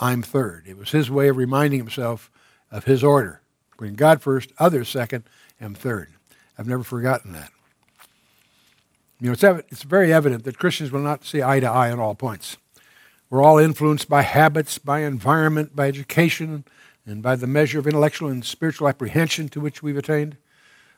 I'm 0.00 0.22
third. 0.22 0.64
It 0.66 0.76
was 0.76 0.90
his 0.90 1.10
way 1.10 1.28
of 1.28 1.36
reminding 1.36 1.78
himself 1.78 2.30
of 2.70 2.84
his 2.84 3.04
order. 3.04 3.40
Putting 3.78 3.94
God 3.94 4.22
first, 4.22 4.52
others 4.58 4.88
second, 4.88 5.24
and 5.60 5.76
third. 5.76 6.08
I've 6.58 6.66
never 6.66 6.82
forgotten 6.82 7.32
that. 7.32 7.50
You 9.20 9.28
know, 9.28 9.32
it's, 9.32 9.44
ev- 9.44 9.64
it's 9.68 9.84
very 9.84 10.12
evident 10.12 10.44
that 10.44 10.58
Christians 10.58 10.90
will 10.90 11.00
not 11.00 11.24
see 11.24 11.42
eye 11.42 11.60
to 11.60 11.66
eye 11.66 11.92
on 11.92 12.00
all 12.00 12.16
points. 12.16 12.56
We're 13.30 13.42
all 13.42 13.58
influenced 13.58 14.08
by 14.08 14.22
habits, 14.22 14.78
by 14.78 15.00
environment, 15.00 15.76
by 15.76 15.88
education, 15.88 16.64
and 17.06 17.22
by 17.22 17.36
the 17.36 17.46
measure 17.46 17.78
of 17.78 17.86
intellectual 17.86 18.28
and 18.28 18.44
spiritual 18.44 18.88
apprehension 18.88 19.48
to 19.50 19.60
which 19.60 19.82
we've 19.82 19.96
attained. 19.96 20.36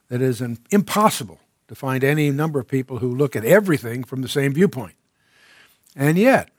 That 0.09 0.21
is 0.21 0.41
an, 0.41 0.59
impossible 0.71 1.41
to 1.69 1.75
find 1.75 2.05
any 2.05 2.31
number 2.31 2.61
of 2.61 2.69
people 2.69 2.99
who 2.99 3.15
look 3.15 3.35
at 3.35 3.45
everything 3.45 4.05
from 4.05 4.23
the 4.23 4.29
same 4.29 4.53
viewpoint. 4.53 4.95
And 5.97 6.19
yet, 6.19 6.51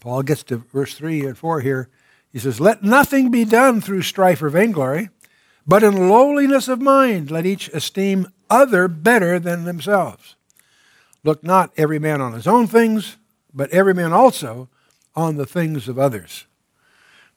Paul 0.00 0.22
gets 0.22 0.42
to 0.44 0.58
verse 0.58 0.94
3 0.94 1.26
and 1.26 1.38
4 1.38 1.60
here. 1.60 1.88
He 2.32 2.38
says, 2.38 2.60
Let 2.60 2.82
nothing 2.82 3.30
be 3.30 3.44
done 3.44 3.80
through 3.80 4.02
strife 4.02 4.42
or 4.42 4.48
vainglory, 4.48 5.10
but 5.66 5.82
in 5.82 6.08
lowliness 6.08 6.68
of 6.68 6.80
mind 6.80 7.30
let 7.30 7.46
each 7.46 7.68
esteem 7.68 8.28
other 8.48 8.88
better 8.88 9.38
than 9.38 9.64
themselves. 9.64 10.36
Look 11.24 11.42
not 11.42 11.72
every 11.76 11.98
man 11.98 12.20
on 12.20 12.34
his 12.34 12.46
own 12.46 12.66
things, 12.66 13.16
but 13.52 13.70
every 13.70 13.94
man 13.94 14.12
also 14.12 14.68
on 15.14 15.36
the 15.36 15.46
things 15.46 15.88
of 15.88 15.98
others. 15.98 16.46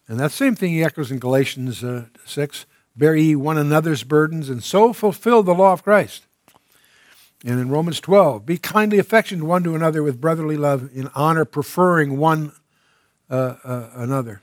And 0.07 0.19
that 0.19 0.31
same 0.31 0.55
thing 0.55 0.71
he 0.71 0.83
echoes 0.83 1.11
in 1.11 1.19
Galatians 1.19 1.83
uh, 1.83 2.05
6 2.25 2.65
Bear 2.99 3.15
ye 3.15 3.33
one 3.33 3.57
another's 3.57 4.03
burdens, 4.03 4.49
and 4.49 4.61
so 4.61 4.91
fulfill 4.91 5.41
the 5.41 5.55
law 5.55 5.71
of 5.71 5.83
Christ. 5.83 6.25
And 7.45 7.57
in 7.57 7.69
Romans 7.69 8.01
12, 8.01 8.45
be 8.45 8.57
kindly 8.57 8.99
affectioned 8.99 9.43
one 9.43 9.63
to 9.63 9.73
another 9.73 10.03
with 10.03 10.19
brotherly 10.19 10.57
love, 10.57 10.89
in 10.93 11.09
honor, 11.15 11.45
preferring 11.45 12.17
one 12.17 12.51
uh, 13.29 13.55
uh, 13.63 13.89
another. 13.93 14.41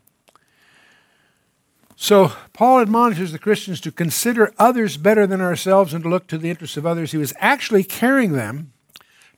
So, 1.97 2.33
Paul 2.55 2.81
admonishes 2.81 3.33
the 3.33 3.39
Christians 3.39 3.81
to 3.83 3.93
consider 3.93 4.55
others 4.59 4.97
better 4.97 5.27
than 5.27 5.43
ourselves 5.43 5.93
and 5.93 6.05
to 6.05 6.09
look 6.09 6.27
to 6.29 6.39
the 6.39 6.49
interests 6.49 6.79
of 6.79 6.87
others. 6.87 7.13
He 7.13 7.19
was 7.19 7.35
actually 7.39 7.85
carrying 7.85 8.33
them 8.33 8.73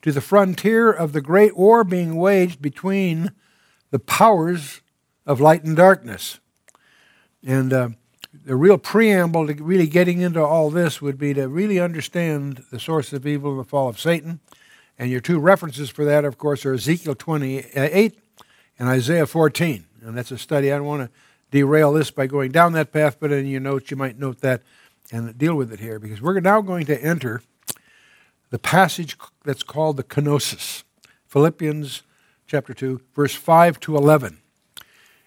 to 0.02 0.12
the 0.12 0.20
frontier 0.20 0.92
of 0.92 1.12
the 1.12 1.20
great 1.20 1.56
war 1.56 1.82
being 1.82 2.14
waged 2.14 2.62
between 2.62 3.32
the 3.90 3.98
powers 3.98 4.80
of 5.26 5.40
light 5.40 5.64
and 5.64 5.76
darkness. 5.76 6.38
And 7.44 7.72
uh, 7.72 7.88
the 8.44 8.56
real 8.56 8.78
preamble 8.78 9.46
to 9.46 9.54
really 9.54 9.86
getting 9.86 10.20
into 10.20 10.42
all 10.42 10.70
this 10.70 11.02
would 11.02 11.18
be 11.18 11.34
to 11.34 11.48
really 11.48 11.78
understand 11.78 12.64
the 12.70 12.80
source 12.80 13.12
of 13.12 13.26
evil 13.26 13.52
and 13.52 13.60
the 13.60 13.64
fall 13.64 13.88
of 13.88 13.98
Satan. 14.00 14.40
And 14.98 15.10
your 15.10 15.20
two 15.20 15.38
references 15.38 15.90
for 15.90 16.04
that, 16.04 16.24
of 16.24 16.38
course, 16.38 16.66
are 16.66 16.74
Ezekiel 16.74 17.14
28 17.14 18.18
and 18.78 18.88
Isaiah 18.88 19.26
14. 19.26 19.84
And 20.02 20.16
that's 20.16 20.30
a 20.30 20.38
study. 20.38 20.72
I 20.72 20.76
don't 20.76 20.86
want 20.86 21.02
to 21.02 21.10
derail 21.50 21.92
this 21.92 22.10
by 22.10 22.26
going 22.26 22.50
down 22.50 22.72
that 22.72 22.92
path, 22.92 23.18
but 23.20 23.32
in 23.32 23.46
your 23.46 23.60
notes, 23.60 23.90
you 23.90 23.96
might 23.96 24.18
note 24.18 24.40
that 24.40 24.62
and 25.10 25.36
deal 25.38 25.54
with 25.54 25.72
it 25.72 25.80
here 25.80 25.98
because 25.98 26.20
we're 26.20 26.40
now 26.40 26.60
going 26.60 26.86
to 26.86 27.02
enter 27.02 27.42
the 28.50 28.58
passage 28.58 29.16
that's 29.44 29.62
called 29.62 29.96
the 29.96 30.04
kenosis, 30.04 30.82
Philippians 31.26 32.02
chapter 32.46 32.74
2, 32.74 33.00
verse 33.14 33.34
5 33.34 33.78
to 33.80 33.96
11. 33.96 34.38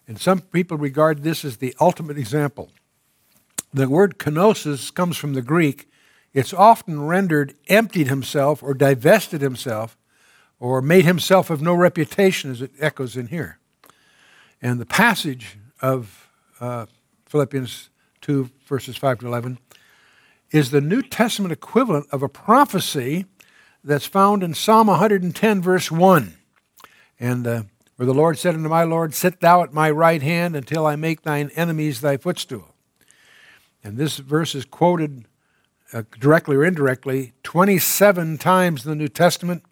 And 0.07 0.19
some 0.19 0.41
people 0.41 0.77
regard 0.77 1.23
this 1.23 1.45
as 1.45 1.57
the 1.57 1.75
ultimate 1.79 2.17
example. 2.17 2.69
The 3.73 3.87
word 3.87 4.19
kenosis 4.19 4.93
comes 4.93 5.15
from 5.15 5.33
the 5.33 5.41
Greek. 5.41 5.89
It's 6.33 6.53
often 6.53 7.05
rendered 7.05 7.55
emptied 7.67 8.07
himself 8.07 8.61
or 8.61 8.73
divested 8.73 9.41
himself 9.41 9.97
or 10.59 10.81
made 10.81 11.05
himself 11.05 11.49
of 11.49 11.61
no 11.61 11.73
reputation, 11.73 12.51
as 12.51 12.61
it 12.61 12.71
echoes 12.79 13.15
in 13.15 13.27
here. 13.27 13.59
And 14.61 14.79
the 14.79 14.85
passage 14.85 15.57
of 15.81 16.29
uh, 16.59 16.85
Philippians 17.25 17.89
2, 18.21 18.49
verses 18.65 18.97
5 18.97 19.19
to 19.19 19.27
11, 19.27 19.57
is 20.51 20.71
the 20.71 20.81
New 20.81 21.01
Testament 21.01 21.51
equivalent 21.51 22.07
of 22.11 22.21
a 22.21 22.29
prophecy 22.29 23.25
that's 23.83 24.05
found 24.05 24.43
in 24.43 24.53
Psalm 24.53 24.87
110, 24.87 25.61
verse 25.61 25.89
1. 25.89 26.35
And 27.19 27.47
uh, 27.47 27.63
where 27.95 28.05
the 28.05 28.13
Lord 28.13 28.37
said 28.37 28.53
unto 28.53 28.69
my 28.69 28.83
Lord, 28.83 29.13
Sit 29.15 29.39
thou 29.39 29.63
at 29.63 29.73
my 29.73 29.89
right 29.89 30.21
hand 30.21 30.55
until 30.55 30.85
I 30.85 30.95
make 30.95 31.21
thine 31.21 31.49
enemies 31.55 32.01
thy 32.01 32.17
footstool. 32.17 32.70
And 33.83 33.97
this 33.97 34.17
verse 34.17 34.55
is 34.55 34.65
quoted 34.65 35.25
uh, 35.93 36.03
directly 36.19 36.55
or 36.55 36.63
indirectly 36.63 37.33
27 37.43 38.37
times 38.37 38.85
in 38.85 38.89
the 38.89 38.95
New 38.95 39.07
Testament. 39.07 39.63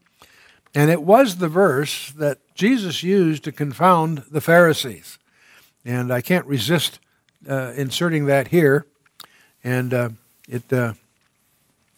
And 0.75 0.91
it 0.91 1.03
was 1.03 1.37
the 1.37 1.47
verse 1.47 2.11
that 2.11 2.39
Jesus 2.55 3.03
used 3.03 3.43
to 3.45 3.51
confound 3.51 4.23
the 4.31 4.41
Pharisees. 4.41 5.17
And 5.85 6.11
I 6.11 6.21
can't 6.21 6.45
resist 6.45 6.99
uh, 7.47 7.73
inserting 7.75 8.25
that 8.25 8.49
here. 8.49 8.85
And 9.63 9.93
uh, 9.93 10.09
it, 10.47 10.71
uh, 10.71 10.93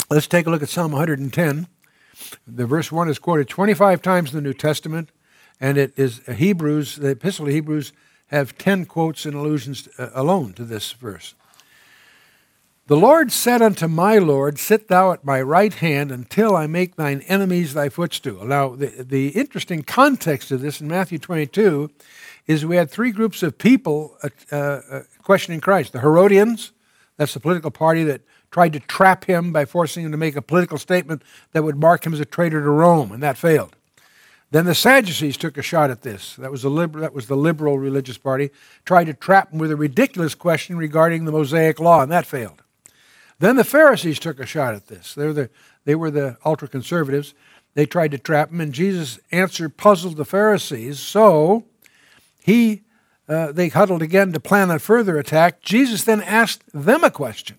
let's 0.09 0.27
take 0.27 0.47
a 0.47 0.49
look 0.49 0.63
at 0.63 0.69
Psalm 0.69 0.91
110. 0.91 1.67
The 2.47 2.65
verse 2.65 2.91
1 2.91 3.09
is 3.09 3.19
quoted 3.19 3.49
25 3.49 4.01
times 4.01 4.31
in 4.31 4.35
the 4.35 4.41
New 4.41 4.53
Testament, 4.53 5.09
and 5.59 5.77
it 5.77 5.93
is 5.97 6.21
Hebrews, 6.27 6.97
the 6.97 7.09
Epistle 7.09 7.47
of 7.47 7.53
Hebrews, 7.53 7.93
have 8.27 8.57
10 8.57 8.85
quotes 8.85 9.25
and 9.25 9.33
allusions 9.33 9.89
uh, 9.97 10.09
alone 10.13 10.53
to 10.53 10.63
this 10.63 10.91
verse. 10.93 11.33
The 12.91 12.97
Lord 12.97 13.31
said 13.31 13.61
unto 13.61 13.87
my 13.87 14.17
Lord, 14.17 14.59
Sit 14.59 14.89
thou 14.89 15.13
at 15.13 15.23
my 15.23 15.41
right 15.41 15.73
hand 15.73 16.11
until 16.11 16.57
I 16.57 16.67
make 16.67 16.97
thine 16.97 17.21
enemies 17.21 17.73
thy 17.73 17.87
footstool. 17.87 18.43
Now, 18.43 18.75
the, 18.75 18.87
the 18.87 19.29
interesting 19.29 19.81
context 19.83 20.51
of 20.51 20.59
this 20.59 20.81
in 20.81 20.89
Matthew 20.89 21.17
22 21.17 21.89
is 22.47 22.65
we 22.65 22.75
had 22.75 22.91
three 22.91 23.11
groups 23.13 23.43
of 23.43 23.57
people 23.57 24.17
uh, 24.21 24.27
uh, 24.53 25.03
questioning 25.23 25.61
Christ 25.61 25.93
the 25.93 26.01
Herodians, 26.01 26.73
that's 27.15 27.33
the 27.33 27.39
political 27.39 27.71
party 27.71 28.03
that 28.03 28.23
tried 28.51 28.73
to 28.73 28.81
trap 28.81 29.23
him 29.23 29.53
by 29.53 29.63
forcing 29.63 30.03
him 30.03 30.11
to 30.11 30.17
make 30.17 30.35
a 30.35 30.41
political 30.41 30.77
statement 30.77 31.23
that 31.53 31.63
would 31.63 31.77
mark 31.77 32.05
him 32.05 32.13
as 32.13 32.19
a 32.19 32.25
traitor 32.25 32.61
to 32.61 32.69
Rome, 32.69 33.13
and 33.13 33.23
that 33.23 33.37
failed. 33.37 33.77
Then 34.51 34.65
the 34.65 34.75
Sadducees 34.75 35.37
took 35.37 35.57
a 35.57 35.61
shot 35.61 35.91
at 35.91 36.01
this. 36.01 36.35
That 36.35 36.51
was, 36.51 36.65
liber- 36.65 36.99
that 36.99 37.13
was 37.13 37.27
the 37.27 37.37
liberal 37.37 37.79
religious 37.79 38.17
party, 38.17 38.49
tried 38.83 39.05
to 39.05 39.13
trap 39.13 39.53
him 39.53 39.59
with 39.59 39.71
a 39.71 39.77
ridiculous 39.77 40.35
question 40.35 40.75
regarding 40.75 41.23
the 41.23 41.31
Mosaic 41.31 41.79
law, 41.79 42.01
and 42.01 42.11
that 42.11 42.25
failed. 42.25 42.61
Then 43.41 43.55
the 43.55 43.63
Pharisees 43.63 44.19
took 44.19 44.39
a 44.39 44.45
shot 44.45 44.75
at 44.75 44.85
this. 44.85 45.15
They 45.15 45.25
were 45.25 45.33
the, 45.33 45.49
they 45.83 45.95
were 45.95 46.11
the 46.11 46.37
ultra 46.45 46.67
conservatives. 46.67 47.33
They 47.73 47.87
tried 47.87 48.11
to 48.11 48.19
trap 48.19 48.51
him, 48.51 48.61
and 48.61 48.71
Jesus' 48.71 49.19
answer 49.31 49.67
puzzled 49.67 50.17
the 50.17 50.25
Pharisees. 50.25 50.99
So 50.99 51.65
he, 52.39 52.83
uh, 53.27 53.51
they 53.51 53.69
huddled 53.69 54.03
again 54.03 54.31
to 54.33 54.39
plan 54.39 54.69
a 54.69 54.77
further 54.77 55.17
attack. 55.17 55.63
Jesus 55.63 56.03
then 56.03 56.21
asked 56.21 56.61
them 56.71 57.03
a 57.03 57.09
question. 57.09 57.57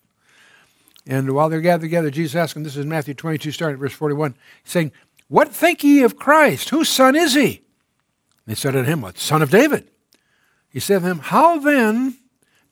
And 1.05 1.33
while 1.33 1.49
they're 1.49 1.61
gathered 1.61 1.87
together, 1.87 2.13
Jesus 2.13 2.37
asked 2.37 2.55
them, 2.55 2.63
this 2.63 2.77
is 2.77 2.87
Matthew 2.87 3.15
22, 3.15 3.51
starting 3.51 3.75
at 3.75 3.81
verse 3.81 3.93
41, 3.93 4.37
saying, 4.63 4.93
What 5.27 5.49
think 5.49 5.83
ye 5.83 6.05
of 6.05 6.17
Christ? 6.17 6.69
Whose 6.69 6.89
son 6.89 7.17
is 7.17 7.35
he? 7.35 7.63
They 8.47 8.55
said 8.55 8.77
unto 8.77 8.89
him, 8.89 9.01
What, 9.01 9.19
son 9.19 9.43
of 9.43 9.51
David? 9.51 9.91
He 10.71 10.79
said 10.79 11.01
to 11.01 11.07
them, 11.07 11.19
How 11.19 11.59
then 11.59 12.19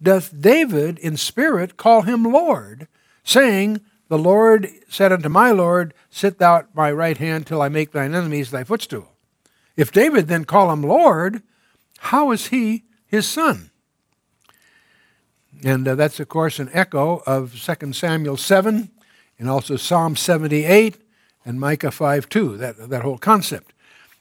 doth 0.01 0.41
David 0.41 0.97
in 1.01 1.17
spirit 1.17 1.77
call 1.77 2.03
him 2.03 2.23
Lord, 2.23 2.87
saying, 3.25 3.81
The 4.09 4.19
Lord 4.19 4.69
said 4.89 5.13
unto 5.13 5.29
my 5.29 5.51
Lord, 5.51 5.95
Sit 6.11 6.39
thou 6.39 6.59
at 6.59 6.75
my 6.75 6.91
right 6.91 7.17
hand 7.17 7.47
till 7.47 7.63
I 7.63 7.69
make 7.69 7.93
thine 7.93 8.15
enemies 8.15 8.51
thy 8.51 8.65
footstool. 8.65 9.13
If 9.77 9.93
David 9.93 10.29
then 10.29 10.45
call 10.45 10.73
him 10.73 10.83
Lord, 10.83 11.43
how 11.99 12.31
is 12.31 12.49
he 12.49 12.85
his 13.07 13.27
son? 13.27 13.71
And 15.65 15.87
uh, 15.87 15.95
that's, 15.95 16.21
of 16.21 16.29
course, 16.29 16.59
an 16.59 16.71
echo 16.73 17.23
of 17.27 17.61
2 17.61 17.93
Samuel 17.93 18.37
7 18.37 18.91
and 19.39 19.49
also 19.49 19.77
Psalm 19.77 20.17
78 20.17 20.97
and 21.45 21.61
Micah 21.61 21.91
5 21.91 22.29
2, 22.29 22.57
that, 22.59 22.91
that 22.91 23.03
whole 23.03 23.19
concept. 23.19 23.73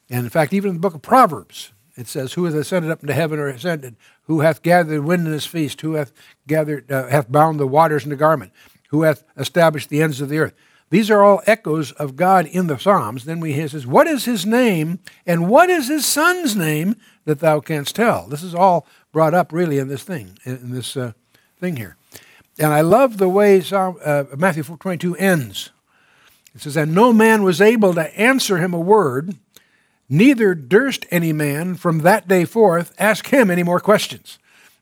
And 0.10 0.26
in 0.26 0.30
fact, 0.30 0.54
even 0.54 0.70
in 0.70 0.76
the 0.76 0.82
book 0.82 0.96
of 0.96 1.02
Proverbs, 1.02 1.72
it 1.96 2.08
says, 2.08 2.34
Who 2.34 2.46
hath 2.46 2.56
ascended 2.56 2.92
up 2.92 3.02
into 3.02 3.14
heaven 3.14 3.40
or 3.40 3.48
ascended? 3.48 3.96
Who 4.24 4.42
hath 4.42 4.62
gathered 4.62 4.94
the 4.94 5.02
wind 5.02 5.28
in 5.28 5.34
his 5.34 5.46
feast? 5.46 5.82
Who 5.82 5.94
hath 5.94 6.12
gathered, 6.48 6.92
uh, 6.92 7.08
hath 7.08 7.32
bound 7.32 7.60
the 7.60 7.68
waters 7.68 8.06
in 8.06 8.12
a 8.12 8.16
garment? 8.16 8.52
Who 8.90 9.04
hath 9.04 9.24
established 9.38 9.90
the 9.90 10.02
ends 10.02 10.22
of 10.22 10.30
the 10.30 10.40
earth? 10.40 10.54
These 10.90 11.12
are 11.12 11.24
all 11.24 11.44
echoes 11.46 11.92
of 11.94 12.16
God 12.16 12.48
in 12.48 12.68
the 12.68 12.80
Psalms. 12.80 13.26
Then 13.26 13.40
we 13.40 13.54
hear 13.54 13.68
says, 13.68 13.86
What 13.86 14.08
is 14.08 14.26
his 14.26 14.46
name, 14.46 15.00
and 15.26 15.48
what 15.48 15.70
is 15.70 15.88
his 15.88 16.06
son's 16.06 16.56
name 16.56 16.96
that 17.26 17.40
thou 17.40 17.60
canst 17.60 17.96
tell? 17.96 18.28
This 18.28 18.42
is 18.42 18.56
all 18.56 18.88
brought 19.12 19.36
up 19.36 19.54
really 19.54 19.78
in 19.78 19.88
this 19.88 20.04
thing, 20.04 20.38
in 20.46 20.72
this 20.72 20.98
uh, 20.98 21.14
thing 21.60 21.76
here. 21.76 21.96
And 22.58 22.74
I 22.74 22.82
love 22.82 23.18
the 23.18 23.30
way 23.30 23.62
Psalm, 23.62 23.98
uh, 24.04 24.26
Matthew 24.36 24.64
22 24.64 25.16
ends. 25.16 25.70
It 26.56 26.62
says, 26.62 26.76
And 26.76 26.94
no 26.96 27.14
man 27.14 27.44
was 27.44 27.62
able 27.62 27.94
to 27.94 28.20
answer 28.20 28.58
him 28.58 28.74
a 28.74 28.80
word, 28.80 29.38
neither 30.10 30.56
durst 30.56 31.06
any 31.12 31.32
man 31.32 31.76
from 31.76 32.00
that 32.00 32.28
day 32.28 32.46
forth 32.46 32.94
ask 32.98 33.28
him 33.28 33.52
any 33.52 33.64
more 33.64 33.80
questions. 33.80 34.40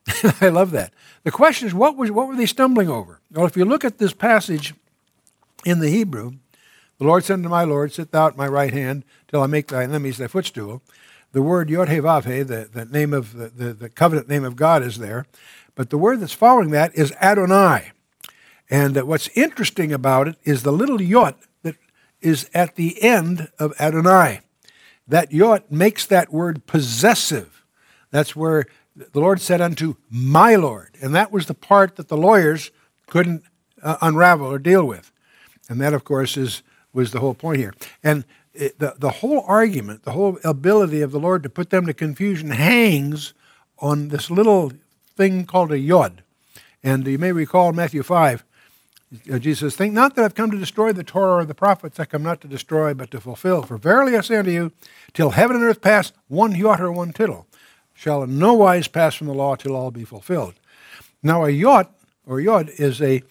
I 0.42 0.50
love 0.50 0.72
that. 0.72 0.94
The 1.24 1.32
question 1.32 1.68
is, 1.68 1.74
what, 1.74 1.98
was, 1.98 2.12
what 2.12 2.28
were 2.28 2.36
they 2.36 2.46
stumbling 2.46 2.90
over? 2.90 3.20
Well, 3.32 3.46
if 3.46 3.58
you 3.58 3.66
look 3.66 3.84
at 3.84 3.98
this 3.98 4.14
passage 4.14 4.74
in 5.66 5.80
the 5.80 5.90
Hebrew, 5.90 6.34
the 6.98 7.06
Lord 7.06 7.24
said 7.24 7.36
unto 7.36 7.50
my 7.50 7.64
Lord, 7.64 7.94
Sit 7.94 8.12
thou 8.12 8.28
at 8.28 8.38
my 8.38 8.48
right 8.48 8.74
hand 8.74 9.04
till 9.28 9.42
I 9.42 9.48
make 9.48 9.68
thy 9.68 9.84
enemies 9.84 10.18
thy 10.18 10.28
footstool. 10.28 10.82
The 11.34 11.42
word 11.42 11.70
Yod 11.70 11.90
the, 11.90 12.70
the 12.72 12.86
name 12.86 13.14
of 13.14 13.34
the, 13.34 13.50
the, 13.50 13.74
the 13.74 13.90
covenant 13.90 14.30
name 14.30 14.44
of 14.44 14.56
God, 14.56 14.82
is 14.82 14.98
there. 14.98 15.26
But 15.76 15.90
the 15.90 15.98
word 15.98 16.22
that's 16.22 16.34
following 16.34 16.72
that 16.72 16.96
is 16.96 17.12
Adonai. 17.22 17.92
And 18.70 18.98
uh, 18.98 19.06
what's 19.06 19.30
interesting 19.30 19.94
about 19.94 20.28
it 20.28 20.36
is 20.44 20.64
the 20.64 20.72
little 20.72 21.02
yod 21.02 21.36
that 21.64 21.76
is 22.22 22.50
at 22.54 22.76
the 22.76 23.02
end 23.02 23.50
of 23.60 23.74
Adonai. 23.80 24.42
That 25.08 25.32
yod 25.32 25.64
makes 25.70 26.06
that 26.08 26.34
word 26.34 26.66
possessive. 26.66 27.57
That's 28.12 28.36
where 28.36 28.66
the 28.96 29.20
Lord 29.20 29.42
said 29.42 29.62
unto 29.62 29.96
my 30.10 30.56
Lord. 30.56 30.96
And 31.02 31.14
that 31.16 31.32
was 31.32 31.46
the 31.46 31.54
part 31.54 31.96
that 31.98 32.08
the 32.08 32.18
lawyers 32.18 32.72
couldn't 33.08 33.44
uh, 33.84 33.98
unravel 34.02 34.48
or 34.48 34.60
deal 34.60 34.86
with. 34.86 35.12
And 35.70 35.80
that, 35.82 35.94
of 35.94 36.04
course, 36.04 36.38
is 36.38 36.64
was 36.94 37.12
the 37.12 37.20
whole 37.20 37.36
point 37.36 37.60
here. 37.60 37.74
And 38.04 38.26
it, 38.54 38.80
the, 38.80 38.96
the 38.98 39.12
whole 39.12 39.44
argument, 39.48 40.04
the 40.04 40.14
whole 40.14 40.40
ability 40.44 41.02
of 41.02 41.12
the 41.12 41.20
Lord 41.20 41.44
to 41.44 41.50
put 41.50 41.70
them 41.70 41.86
to 41.86 41.94
confusion 41.94 42.50
hangs 42.50 43.34
on 43.78 44.08
this 44.08 44.32
little 44.32 44.72
thing 45.16 45.46
called 45.46 45.72
a 45.72 45.78
yod. 45.78 46.24
And 46.84 47.06
you 47.06 47.20
may 47.20 47.32
recall 47.32 47.72
Matthew 47.72 48.02
5, 48.02 48.44
uh, 49.32 49.38
Jesus 49.38 49.60
says, 49.60 49.76
Think 49.76 49.94
not 49.94 50.16
that 50.16 50.26
I've 50.26 50.34
come 50.34 50.50
to 50.50 50.58
destroy 50.58 50.92
the 50.92 51.04
Torah 51.04 51.44
or 51.44 51.46
the 51.46 51.54
prophets. 51.54 52.00
I 52.00 52.06
come 52.06 52.24
not 52.24 52.42
to 52.42 52.48
destroy, 52.48 52.96
but 52.96 53.12
to 53.12 53.22
fulfill. 53.22 53.62
For 53.62 53.78
verily 53.78 54.18
I 54.18 54.22
say 54.22 54.38
unto 54.38 54.52
you, 54.52 54.72
till 55.14 55.32
heaven 55.32 55.56
and 55.56 55.66
earth 55.66 55.82
pass, 55.82 56.12
one 56.28 56.56
jot 56.56 56.82
or 56.82 56.92
one 56.92 57.14
tittle 57.14 57.46
shall 57.98 58.22
in 58.22 58.38
no 58.38 58.54
wise 58.54 58.88
pass 58.88 59.16
from 59.16 59.28
the 59.28 59.34
law 59.34 59.56
till 59.56 59.76
all 59.76 59.90
be 59.90 60.06
fulfilled. 60.06 60.54
Now 61.24 61.44
a 61.46 61.50
yod 61.50 61.88
or 62.28 62.40
yod, 62.40 62.70
is 62.78 63.02
a 63.02 63.24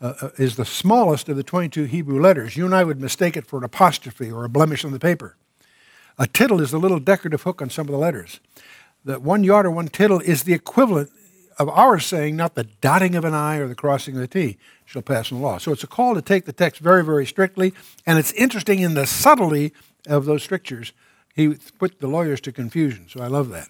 uh, 0.00 0.14
uh 0.20 0.30
is 0.38 0.56
the 0.56 0.64
smallest 0.64 1.28
of 1.28 1.36
the 1.36 1.42
22 1.42 1.84
Hebrew 1.84 2.20
letters. 2.20 2.56
You 2.56 2.64
and 2.64 2.74
I 2.74 2.84
would 2.84 3.00
mistake 3.00 3.36
it 3.36 3.46
for 3.46 3.58
an 3.58 3.64
apostrophe 3.64 4.30
or 4.30 4.44
a 4.44 4.48
blemish 4.48 4.84
on 4.84 4.92
the 4.92 4.98
paper. 4.98 5.36
A 6.18 6.26
tittle 6.26 6.60
is 6.60 6.72
the 6.72 6.78
little 6.78 6.98
decorative 6.98 7.42
hook 7.42 7.62
on 7.62 7.70
some 7.70 7.86
of 7.86 7.92
the 7.92 7.98
letters. 7.98 8.40
That 9.04 9.22
one 9.22 9.44
yod 9.44 9.64
or 9.64 9.70
one 9.70 9.88
tittle 9.88 10.20
is 10.20 10.42
the 10.42 10.52
equivalent 10.52 11.10
of 11.58 11.68
our 11.68 12.00
saying, 12.00 12.36
not 12.36 12.54
the 12.54 12.64
dotting 12.64 13.14
of 13.14 13.24
an 13.24 13.34
I 13.34 13.58
or 13.58 13.68
the 13.68 13.74
crossing 13.74 14.14
of 14.14 14.20
the 14.20 14.28
T 14.28 14.58
shall 14.84 15.02
pass 15.02 15.30
in 15.30 15.38
the 15.38 15.42
law. 15.42 15.58
So 15.58 15.72
it's 15.72 15.84
a 15.84 15.88
call 15.88 16.14
to 16.14 16.22
take 16.22 16.44
the 16.44 16.52
text 16.52 16.80
very, 16.80 17.04
very 17.04 17.26
strictly, 17.26 17.72
and 18.04 18.18
it's 18.18 18.32
interesting 18.32 18.80
in 18.80 18.94
the 18.94 19.06
subtlety 19.06 19.72
of 20.08 20.24
those 20.24 20.42
strictures. 20.42 20.92
He 21.34 21.54
put 21.78 22.00
the 22.00 22.08
lawyers 22.08 22.40
to 22.42 22.52
confusion, 22.52 23.06
so 23.08 23.20
I 23.20 23.28
love 23.28 23.50
that. 23.50 23.68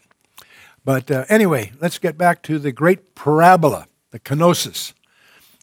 But 0.89 1.11
uh, 1.11 1.27
anyway, 1.29 1.73
let's 1.83 1.99
get 1.99 2.17
back 2.17 2.43
to 2.45 2.59
the 2.59 2.73
great 2.73 3.15
parabola, 3.15 3.89
the 4.11 4.19
kenosis. 4.19 4.95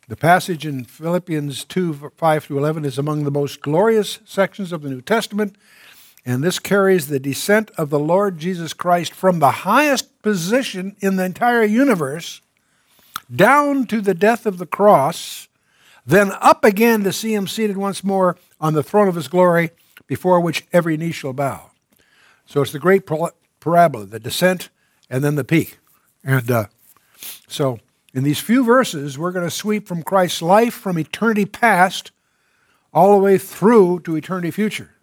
The 0.07 0.15
passage 0.15 0.67
in 0.67 0.83
Philippians 0.85 1.65
2 1.65 2.11
5 2.15 2.43
through 2.43 2.59
11 2.59 2.85
is 2.85 2.99
among 2.99 3.23
the 3.23 3.31
most 3.31 3.59
glorious 3.59 4.19
sections 4.23 4.71
of 4.71 4.83
the 4.83 4.89
New 4.91 5.01
Testament. 5.01 5.55
And 6.27 6.43
this 6.43 6.59
carries 6.59 7.07
the 7.07 7.19
descent 7.19 7.71
of 7.75 7.89
the 7.89 7.97
Lord 7.97 8.37
Jesus 8.37 8.73
Christ 8.73 9.15
from 9.15 9.39
the 9.39 9.65
highest 9.65 10.21
position 10.21 10.95
in 10.99 11.15
the 11.15 11.25
entire 11.25 11.63
universe 11.63 12.41
down 13.35 13.87
to 13.87 14.01
the 14.01 14.13
death 14.13 14.45
of 14.45 14.59
the 14.59 14.67
cross, 14.67 15.47
then 16.05 16.33
up 16.33 16.63
again 16.63 17.03
to 17.03 17.11
see 17.11 17.33
him 17.33 17.47
seated 17.47 17.77
once 17.77 18.03
more 18.03 18.37
on 18.61 18.75
the 18.75 18.83
throne 18.83 19.07
of 19.07 19.15
his 19.15 19.27
glory, 19.27 19.71
before 20.05 20.39
which 20.39 20.67
every 20.71 20.97
knee 20.97 21.11
shall 21.11 21.33
bow. 21.33 21.71
So 22.45 22.61
it's 22.61 22.73
the 22.73 22.77
great 22.77 23.09
parabola, 23.59 24.05
the 24.05 24.19
descent 24.19 24.69
and 25.09 25.23
then 25.23 25.35
the 25.35 25.43
peak. 25.43 25.77
And 26.23 26.49
uh, 26.49 26.65
so 27.47 27.79
in 28.13 28.23
these 28.23 28.39
few 28.39 28.63
verses, 28.63 29.17
we're 29.17 29.31
going 29.31 29.45
to 29.45 29.51
sweep 29.51 29.87
from 29.87 30.03
Christ's 30.03 30.41
life 30.41 30.73
from 30.73 30.97
eternity 30.97 31.45
past 31.45 32.11
all 32.93 33.11
the 33.11 33.23
way 33.23 33.37
through 33.37 33.99
to 34.01 34.15
eternity 34.15 34.51
future 34.51 34.95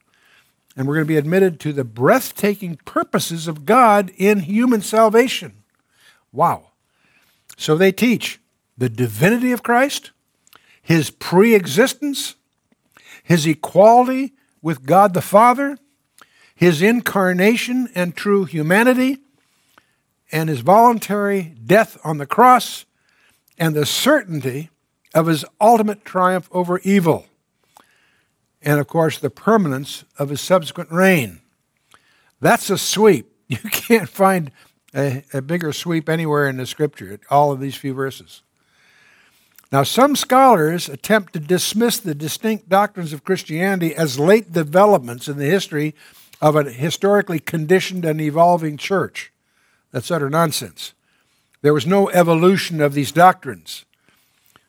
and 0.77 0.87
we're 0.87 0.95
going 0.95 1.07
to 1.07 1.13
be 1.13 1.17
admitted 1.17 1.61
to 1.61 1.73
the 1.73 1.85
breathtaking 1.85 2.77
purposes 2.85 3.47
of 3.47 3.67
God 3.67 4.11
in 4.17 4.41
human 4.41 4.81
salvation. 4.81 5.63
Wow. 6.33 6.71
So 7.57 7.77
they 7.77 7.93
teach 7.93 8.41
the 8.79 8.89
divinity 8.89 9.53
of 9.53 9.63
Christ, 9.63 10.13
his 10.81 11.11
pre 11.11 11.55
existence, 11.55 12.37
his 13.23 13.47
equality 13.47 14.33
with 14.63 14.87
God 14.87 15.15
the 15.15 15.21
Father, 15.21 15.79
his 16.55 16.81
incarnation 16.81 17.89
and 17.95 18.17
true 18.17 18.45
humanity, 18.45 19.19
and 20.33 20.49
his 20.49 20.61
voluntary 20.61 21.55
death 21.65 21.99
on 22.03 22.19
the 22.19 22.27
cross, 22.27 22.87
and 23.59 23.77
the 23.77 23.87
certainty 23.87 24.71
of 25.15 25.27
his 25.27 25.45
ultimate 25.61 26.05
triumph 26.05 26.49
over 26.53 26.81
evil 26.81 27.27
and 28.63 28.81
of 28.81 28.87
course 28.87 29.19
the 29.19 29.31
permanence 29.31 30.05
of 30.19 30.29
his 30.29 30.41
subsequent 30.41 30.91
reign. 30.91 31.41
That's 32.41 32.71
a 32.71 32.79
sweep. 32.79 33.29
You 33.53 33.59
can't 33.71 34.09
find 34.09 34.51
a, 34.95 35.25
a, 35.35 35.43
bigger 35.43 35.75
sweep 35.75 36.09
anywhere 36.09 36.49
in 36.49 36.57
the 36.57 36.65
scripture, 36.65 37.21
all 37.29 37.53
of 37.53 37.61
these 37.61 37.75
few 37.75 37.93
verses. 37.93 38.41
Now, 39.71 39.83
some 39.83 40.17
scholars 40.17 40.89
attempt 40.89 41.35
to 41.35 41.39
dismiss 41.39 41.99
the 41.99 42.15
distinct 42.15 42.71
doctrines 42.71 43.13
of 43.13 43.25
Christianity 43.25 43.95
as 43.95 44.19
late 44.19 44.53
developments 44.53 45.29
in 45.29 45.37
the 45.37 45.45
history 45.45 45.95
of 46.41 46.57
a 46.57 46.71
historically 46.71 47.41
conditioned 47.41 48.07
and 48.07 48.23
evolving 48.23 48.79
church. 48.79 49.35
That's 49.93 50.11
utter 50.11 50.29
nonsense. 50.29 50.95
There 51.61 51.75
was 51.75 51.87
no 51.87 52.11
evolution 52.11 52.81
of 52.81 52.95
these 52.95 53.13
doctrines. 53.13 53.85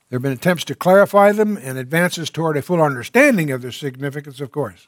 There 0.10 0.18
have 0.18 0.24
been 0.24 0.32
attempts 0.32 0.64
to 0.66 0.76
clarify 0.76 1.32
them 1.32 1.58
and 1.58 1.78
advances 1.78 2.30
toward 2.30 2.56
a 2.56 2.62
full 2.62 2.82
understanding 2.82 3.50
of 3.50 3.64
their 3.64 3.72
significance, 3.72 4.40
of 4.40 4.52
course. 4.52 4.88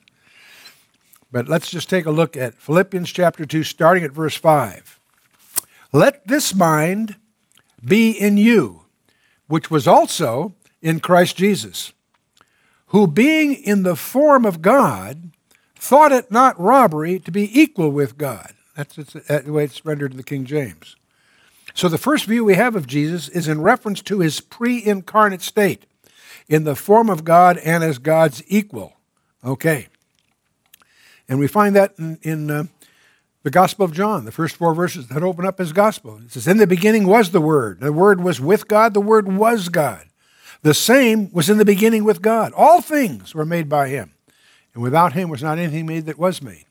But 1.31 1.49
let's 1.49 1.71
just 1.71 1.89
take 1.89 2.05
a 2.05 2.11
look 2.11 2.37
at 2.37 2.61
Philippians 2.61 3.11
chapter 3.11 3.45
2, 3.45 3.63
starting 3.63 4.03
at 4.03 4.11
verse 4.11 4.35
5. 4.35 4.99
Let 5.91 6.27
this 6.27 6.53
mind 6.53 7.15
be 7.83 8.11
in 8.11 8.37
you, 8.37 8.83
which 9.47 9.71
was 9.71 9.87
also 9.87 10.53
in 10.81 10.99
Christ 10.99 11.37
Jesus, 11.37 11.93
who 12.87 13.07
being 13.07 13.53
in 13.55 13.83
the 13.83 13.95
form 13.95 14.45
of 14.45 14.61
God, 14.61 15.31
thought 15.75 16.11
it 16.11 16.31
not 16.31 16.59
robbery 16.59 17.19
to 17.19 17.31
be 17.31 17.59
equal 17.59 17.89
with 17.89 18.17
God. 18.17 18.53
That's, 18.75 18.95
that's 18.95 19.45
the 19.45 19.53
way 19.53 19.63
it's 19.63 19.85
rendered 19.85 20.11
in 20.11 20.17
the 20.17 20.23
King 20.23 20.45
James. 20.45 20.95
So 21.73 21.89
the 21.89 21.97
first 21.97 22.25
view 22.25 22.45
we 22.45 22.55
have 22.55 22.75
of 22.75 22.87
Jesus 22.87 23.27
is 23.29 23.47
in 23.47 23.61
reference 23.61 24.01
to 24.03 24.19
his 24.19 24.39
pre 24.39 24.83
incarnate 24.83 25.41
state 25.41 25.85
in 26.47 26.63
the 26.63 26.75
form 26.75 27.09
of 27.09 27.23
God 27.23 27.57
and 27.57 27.83
as 27.83 27.97
God's 27.97 28.43
equal. 28.47 28.93
Okay. 29.43 29.87
And 31.27 31.39
we 31.39 31.47
find 31.47 31.75
that 31.75 31.93
in, 31.97 32.19
in 32.21 32.51
uh, 32.51 32.63
the 33.43 33.51
Gospel 33.51 33.85
of 33.85 33.93
John, 33.93 34.25
the 34.25 34.31
first 34.31 34.55
four 34.55 34.73
verses 34.73 35.07
that 35.07 35.23
open 35.23 35.45
up 35.45 35.57
his 35.57 35.73
Gospel. 35.73 36.19
It 36.23 36.31
says, 36.31 36.47
In 36.47 36.57
the 36.57 36.67
beginning 36.67 37.07
was 37.07 37.31
the 37.31 37.41
Word. 37.41 37.79
The 37.79 37.93
Word 37.93 38.21
was 38.21 38.39
with 38.39 38.67
God. 38.67 38.93
The 38.93 39.01
Word 39.01 39.27
was 39.31 39.69
God. 39.69 40.05
The 40.61 40.73
same 40.73 41.31
was 41.31 41.49
in 41.49 41.57
the 41.57 41.65
beginning 41.65 42.03
with 42.03 42.21
God. 42.21 42.53
All 42.55 42.81
things 42.81 43.35
were 43.35 43.45
made 43.45 43.69
by 43.69 43.87
him. 43.89 44.13
And 44.73 44.81
without 44.81 45.13
him 45.13 45.29
was 45.29 45.43
not 45.43 45.57
anything 45.57 45.85
made 45.85 46.05
that 46.07 46.17
was 46.17 46.41
made. 46.41 46.64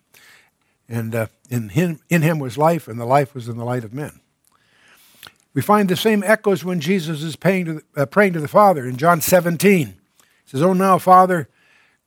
And 0.89 1.15
uh, 1.15 1.27
in, 1.49 1.71
him, 1.71 2.01
in 2.11 2.23
him 2.23 2.39
was 2.39 2.59
life, 2.59 2.89
and 2.89 3.01
the 3.01 3.07
life 3.07 3.35
was 3.35 3.49
in 3.49 3.57
the 3.57 3.65
light 3.65 3.85
of 3.85 3.95
men. 3.95 4.21
We 5.55 5.63
find 5.63 5.89
the 5.89 5.97
same 5.97 6.23
echoes 6.25 6.65
when 6.65 6.81
Jesus 6.81 7.23
is 7.23 7.37
to 7.37 7.65
the, 7.65 7.83
uh, 7.97 8.07
praying 8.07 8.33
to 8.35 8.41
the 8.41 8.49
Father 8.49 8.87
in 8.87 8.97
John 8.97 9.21
17. 9.21 9.87
He 9.87 9.95
says, 10.45 10.63
Oh, 10.63 10.73
now, 10.73 10.99
Father, 10.99 11.49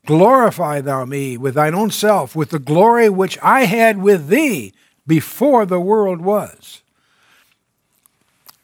glorify 0.05 0.81
thou 0.81 1.05
me 1.05 1.37
with 1.37 1.55
thine 1.55 1.73
own 1.73 1.89
self, 1.89 2.35
with 2.35 2.49
the 2.49 2.59
glory 2.59 3.09
which 3.09 3.37
I 3.41 3.61
had 3.63 4.01
with 4.01 4.27
thee 4.27 4.73
before 5.07 5.65
the 5.65 5.79
world 5.79 6.21
was. 6.21 6.83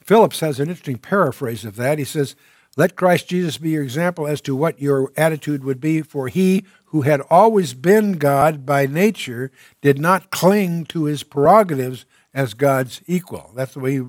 Phillips 0.03 0.41
has 0.41 0.59
an 0.59 0.67
interesting 0.67 0.97
paraphrase 0.97 1.63
of 1.63 1.77
that. 1.77 1.97
He 1.97 2.03
says, 2.03 2.35
Let 2.75 2.95
Christ 2.95 3.27
Jesus 3.27 3.57
be 3.57 3.71
your 3.71 3.83
example 3.83 4.25
as 4.25 4.41
to 4.41 4.55
what 4.55 4.81
your 4.81 5.11
attitude 5.15 5.63
would 5.63 5.79
be, 5.79 6.01
for 6.01 6.27
he 6.27 6.65
who 6.85 7.01
had 7.01 7.21
always 7.29 7.73
been 7.73 8.13
God 8.13 8.65
by 8.65 8.87
nature 8.87 9.51
did 9.81 9.99
not 9.99 10.31
cling 10.31 10.85
to 10.85 11.05
his 11.05 11.23
prerogatives 11.23 12.05
as 12.33 12.55
God's 12.55 13.01
equal. 13.05 13.51
That's 13.55 13.75
the 13.75 13.79
way 13.79 13.93
he 13.93 14.03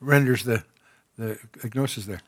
renders 0.00 0.44
the, 0.44 0.64
the 1.16 1.38
kenosis 1.60 2.04
there. 2.04 2.20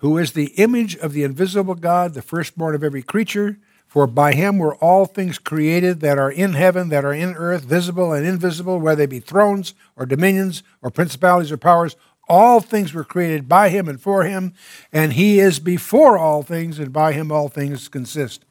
Who 0.00 0.18
is 0.18 0.32
the 0.32 0.52
image 0.56 0.96
of 0.96 1.12
the 1.12 1.22
invisible 1.22 1.74
God, 1.74 2.14
the 2.14 2.22
firstborn 2.22 2.74
of 2.74 2.84
every 2.84 3.02
creature? 3.02 3.58
For 3.86 4.06
by 4.06 4.34
him 4.34 4.58
were 4.58 4.74
all 4.76 5.06
things 5.06 5.38
created 5.38 6.00
that 6.00 6.18
are 6.18 6.30
in 6.30 6.52
heaven, 6.52 6.88
that 6.90 7.04
are 7.04 7.14
in 7.14 7.34
earth, 7.34 7.62
visible 7.62 8.12
and 8.12 8.26
invisible, 8.26 8.78
whether 8.78 8.96
they 8.96 9.06
be 9.06 9.20
thrones 9.20 9.74
or 9.94 10.04
dominions 10.04 10.62
or 10.82 10.90
principalities 10.90 11.52
or 11.52 11.56
powers. 11.56 11.96
All 12.28 12.60
things 12.60 12.92
were 12.92 13.04
created 13.04 13.48
by 13.48 13.68
him 13.68 13.88
and 13.88 14.00
for 14.00 14.24
him, 14.24 14.54
and 14.92 15.12
he 15.12 15.38
is 15.38 15.60
before 15.60 16.18
all 16.18 16.42
things, 16.42 16.78
and 16.78 16.92
by 16.92 17.12
him 17.12 17.30
all 17.30 17.48
things 17.48 17.88
consist 17.88 18.44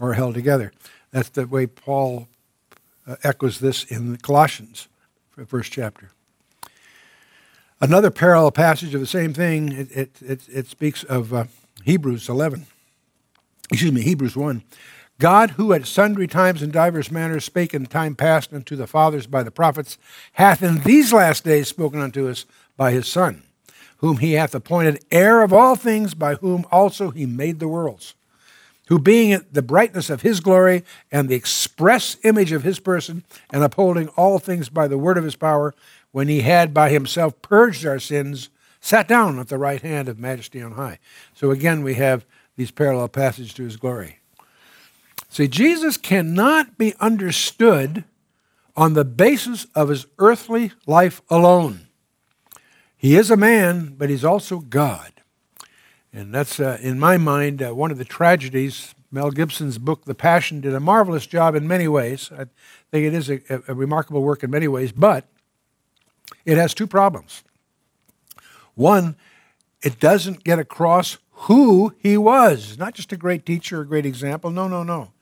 or 0.00 0.14
held 0.14 0.34
together. 0.34 0.72
That's 1.10 1.28
the 1.30 1.46
way 1.46 1.66
Paul 1.66 2.28
uh, 3.06 3.16
echoes 3.24 3.58
this 3.58 3.84
in 3.84 4.18
Colossians, 4.18 4.88
first 5.46 5.72
chapter. 5.72 6.10
Another 7.80 8.10
parallel 8.10 8.50
passage 8.50 8.94
of 8.94 9.00
the 9.00 9.06
same 9.06 9.32
thing, 9.32 9.72
it, 9.72 9.90
it, 9.92 10.10
it, 10.22 10.40
it 10.48 10.66
speaks 10.66 11.04
of 11.04 11.32
uh, 11.32 11.44
Hebrews 11.84 12.28
11. 12.28 12.66
Excuse 13.70 13.92
me, 13.92 14.02
Hebrews 14.02 14.36
1. 14.36 14.62
God, 15.18 15.50
who 15.50 15.72
at 15.72 15.86
sundry 15.86 16.26
times 16.26 16.62
and 16.62 16.72
divers 16.72 17.10
manners 17.10 17.44
spake 17.44 17.74
in 17.74 17.86
time 17.86 18.14
past 18.14 18.52
unto 18.52 18.76
the 18.76 18.86
fathers 18.86 19.26
by 19.26 19.42
the 19.42 19.50
prophets, 19.50 19.98
hath 20.34 20.62
in 20.62 20.80
these 20.80 21.12
last 21.12 21.44
days 21.44 21.68
spoken 21.68 22.00
unto 22.00 22.28
us 22.28 22.44
by 22.78 22.92
his 22.92 23.06
Son, 23.06 23.42
whom 23.98 24.16
he 24.16 24.32
hath 24.32 24.54
appointed 24.54 25.04
heir 25.10 25.42
of 25.42 25.52
all 25.52 25.76
things, 25.76 26.14
by 26.14 26.36
whom 26.36 26.64
also 26.72 27.10
he 27.10 27.26
made 27.26 27.58
the 27.60 27.68
worlds 27.68 28.14
who 28.88 28.98
being 28.98 29.44
the 29.52 29.62
brightness 29.62 30.08
of 30.08 30.22
his 30.22 30.40
glory 30.40 30.82
and 31.12 31.28
the 31.28 31.34
express 31.34 32.16
image 32.24 32.52
of 32.52 32.62
his 32.62 32.80
person, 32.80 33.22
and 33.50 33.62
upholding 33.62 34.08
all 34.08 34.38
things 34.38 34.70
by 34.70 34.88
the 34.88 34.98
word 34.98 35.18
of 35.18 35.24
his 35.24 35.36
power, 35.36 35.74
when 36.10 36.26
he 36.26 36.40
had 36.40 36.72
by 36.72 36.88
himself 36.88 37.40
purged 37.42 37.84
our 37.84 37.98
sins, 37.98 38.48
sat 38.80 39.06
down 39.06 39.38
at 39.38 39.48
the 39.48 39.58
right 39.58 39.82
hand 39.82 40.08
of 40.08 40.18
majesty 40.18 40.62
on 40.62 40.72
high. 40.72 40.98
So 41.34 41.50
again, 41.50 41.82
we 41.82 41.94
have 41.94 42.24
these 42.56 42.70
parallel 42.70 43.08
passages 43.08 43.52
to 43.54 43.64
his 43.64 43.76
glory. 43.76 44.20
See, 45.28 45.48
Jesus 45.48 45.98
cannot 45.98 46.78
be 46.78 46.94
understood 46.98 48.04
on 48.74 48.94
the 48.94 49.04
basis 49.04 49.66
of 49.74 49.90
his 49.90 50.06
earthly 50.18 50.72
life 50.86 51.20
alone. 51.28 51.87
He 52.98 53.14
is 53.14 53.30
a 53.30 53.36
man, 53.36 53.94
but 53.96 54.10
he's 54.10 54.24
also 54.24 54.58
God. 54.58 55.12
And 56.12 56.34
that's, 56.34 56.58
uh, 56.58 56.78
in 56.82 56.98
my 56.98 57.16
mind, 57.16 57.62
uh, 57.62 57.72
one 57.72 57.92
of 57.92 57.98
the 57.98 58.04
tragedies. 58.04 58.94
Mel 59.12 59.30
Gibson's 59.30 59.78
book, 59.78 60.04
The 60.04 60.16
Passion, 60.16 60.60
did 60.60 60.74
a 60.74 60.80
marvelous 60.80 61.26
job 61.26 61.54
in 61.54 61.68
many 61.68 61.86
ways. 61.86 62.30
I 62.32 62.46
think 62.90 63.06
it 63.06 63.14
is 63.14 63.30
a, 63.30 63.40
a 63.68 63.74
remarkable 63.74 64.22
work 64.22 64.42
in 64.42 64.50
many 64.50 64.66
ways, 64.66 64.90
but 64.90 65.26
it 66.44 66.58
has 66.58 66.74
two 66.74 66.88
problems. 66.88 67.44
One, 68.74 69.16
it 69.80 70.00
doesn't 70.00 70.44
get 70.44 70.58
across 70.58 71.18
who 71.30 71.94
he 72.00 72.18
was. 72.18 72.76
Not 72.78 72.94
just 72.94 73.12
a 73.12 73.16
great 73.16 73.46
teacher 73.46 73.80
a 73.80 73.86
great 73.86 74.04
example. 74.04 74.50
No, 74.50 74.66
no, 74.66 74.82
no. 74.82 75.12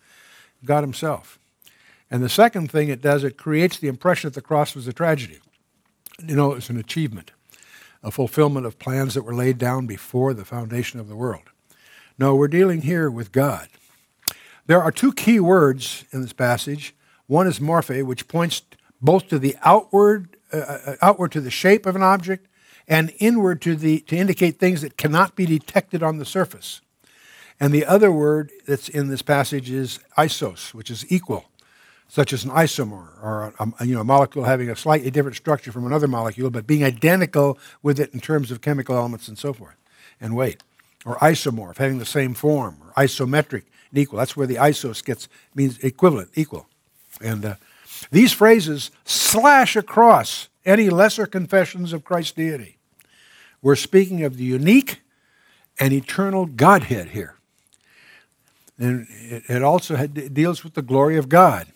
God 0.65 0.83
himself. 0.83 1.39
And 2.11 2.23
the 2.23 2.29
second 2.29 2.71
thing 2.71 2.89
it 2.89 3.03
does, 3.03 3.23
it 3.23 3.37
creates 3.37 3.79
the 3.79 3.89
impression 3.89 4.29
that 4.29 4.35
the 4.35 4.41
cross 4.41 4.75
was 4.75 4.89
a 4.89 4.93
tragedy. 4.93 5.41
You 6.27 6.35
know, 6.37 6.55
it's 6.55 6.71
an 6.71 6.79
achievement 6.79 7.33
a 8.07 8.11
fulfillment 8.13 8.65
of 8.65 8.79
plans 8.79 9.15
that 9.15 9.25
were 9.25 9.35
laid 9.35 9.59
down 9.59 9.85
before 9.85 10.33
the 10.33 10.45
foundation 10.45 11.01
of 11.01 11.09
the 11.09 11.17
world. 11.17 11.43
No, 12.17 12.37
we're 12.37 12.47
dealing 12.47 12.83
here 12.83 13.11
with 13.11 13.33
God. 13.33 13.69
There 14.67 14.81
are 14.81 14.93
two 14.93 15.13
key 15.13 15.41
words 15.41 16.05
in 16.13 16.23
this 16.23 16.33
passage. 16.33 16.95
One 17.27 17.49
is 17.49 17.59
morphe, 17.59 18.05
which 18.05 18.29
points 18.29 18.63
both 19.03 19.27
to 19.29 19.41
the 19.41 19.57
outward, 19.63 20.37
uh, 20.53 20.59
uh, 20.59 20.97
outward 21.03 21.33
to 21.33 21.41
the 21.41 21.51
shape 21.51 21.85
of 21.85 21.97
an 21.97 22.03
object, 22.05 22.47
and 22.87 23.13
inward 23.19 23.61
to 23.63 23.75
the 23.75 23.99
to 24.03 24.17
indicate 24.17 24.61
things 24.61 24.83
that 24.83 24.97
cannot 24.97 25.35
be 25.35 25.45
detected 25.45 26.05
on 26.05 26.19
the 26.19 26.25
surface. 26.25 26.81
And 27.59 27.75
the 27.75 27.85
other 27.85 28.13
word 28.13 28.53
that's 28.69 28.89
in 28.89 29.09
this 29.09 29.23
passage 29.23 29.69
is 29.69 29.99
isos, 30.17 30.73
which 30.73 30.93
is 30.93 31.05
equal 31.11 31.47
such 32.09 32.33
as 32.33 32.45
an 32.45 32.51
isomer 32.51 33.09
or 33.23 33.53
a, 33.59 33.73
a, 33.81 33.87
you 33.87 33.95
know, 33.95 34.01
a 34.01 34.05
molecule 34.05 34.45
having 34.45 34.71
a 34.71 34.77
slightly 34.77 35.11
different 35.11 35.37
structure 35.37 35.73
from 35.73 35.87
another 35.87 36.09
molecule, 36.09 36.51
but 36.51 36.67
being 36.67 36.85
identical 36.85 37.59
with 37.83 37.99
it 37.99 38.13
in 38.15 38.21
terms 38.21 38.51
of 38.51 38.61
chemical 38.61 38.97
elements 38.97 39.29
and 39.29 39.39
so 39.39 39.53
forth, 39.53 39.77
and 40.21 40.37
weight. 40.37 40.63
Or 41.05 41.17
isomorph, 41.17 41.79
having 41.79 41.99
the 41.99 42.07
same 42.07 42.35
form, 42.35 42.79
or 42.83 42.93
isometric 43.03 43.63
and 43.91 43.99
equal. 43.99 44.19
That's 44.19 44.37
where 44.37 44.47
the 44.47 44.57
isos 44.57 45.05
gets 45.05 45.29
means 45.55 45.79
equivalent, 45.79 46.31
equal. 46.35 46.67
And 47.21 47.45
uh, 47.45 47.55
these 48.11 48.33
phrases 48.33 48.91
slash 49.05 49.77
across 49.77 50.49
any 50.65 50.91
lesser 50.91 51.27
confessions 51.27 51.93
of 51.93 52.05
Christ's 52.05 52.33
deity. 52.33 52.77
We're 53.63 53.77
speaking 53.77 54.25
of 54.25 54.37
the 54.37 54.45
unique 54.45 55.01
and 55.79 55.93
eternal 55.93 56.47
Godhead 56.47 57.11
here. 57.11 57.37
And 58.79 59.07
it, 59.09 59.63
also 59.63 59.97
had, 59.97 60.19
it 60.19 60.35
deals 60.35 60.63
with 60.63 60.75
the 60.75 60.83
glory 60.83 61.17
of 61.17 61.29
God. 61.29 61.67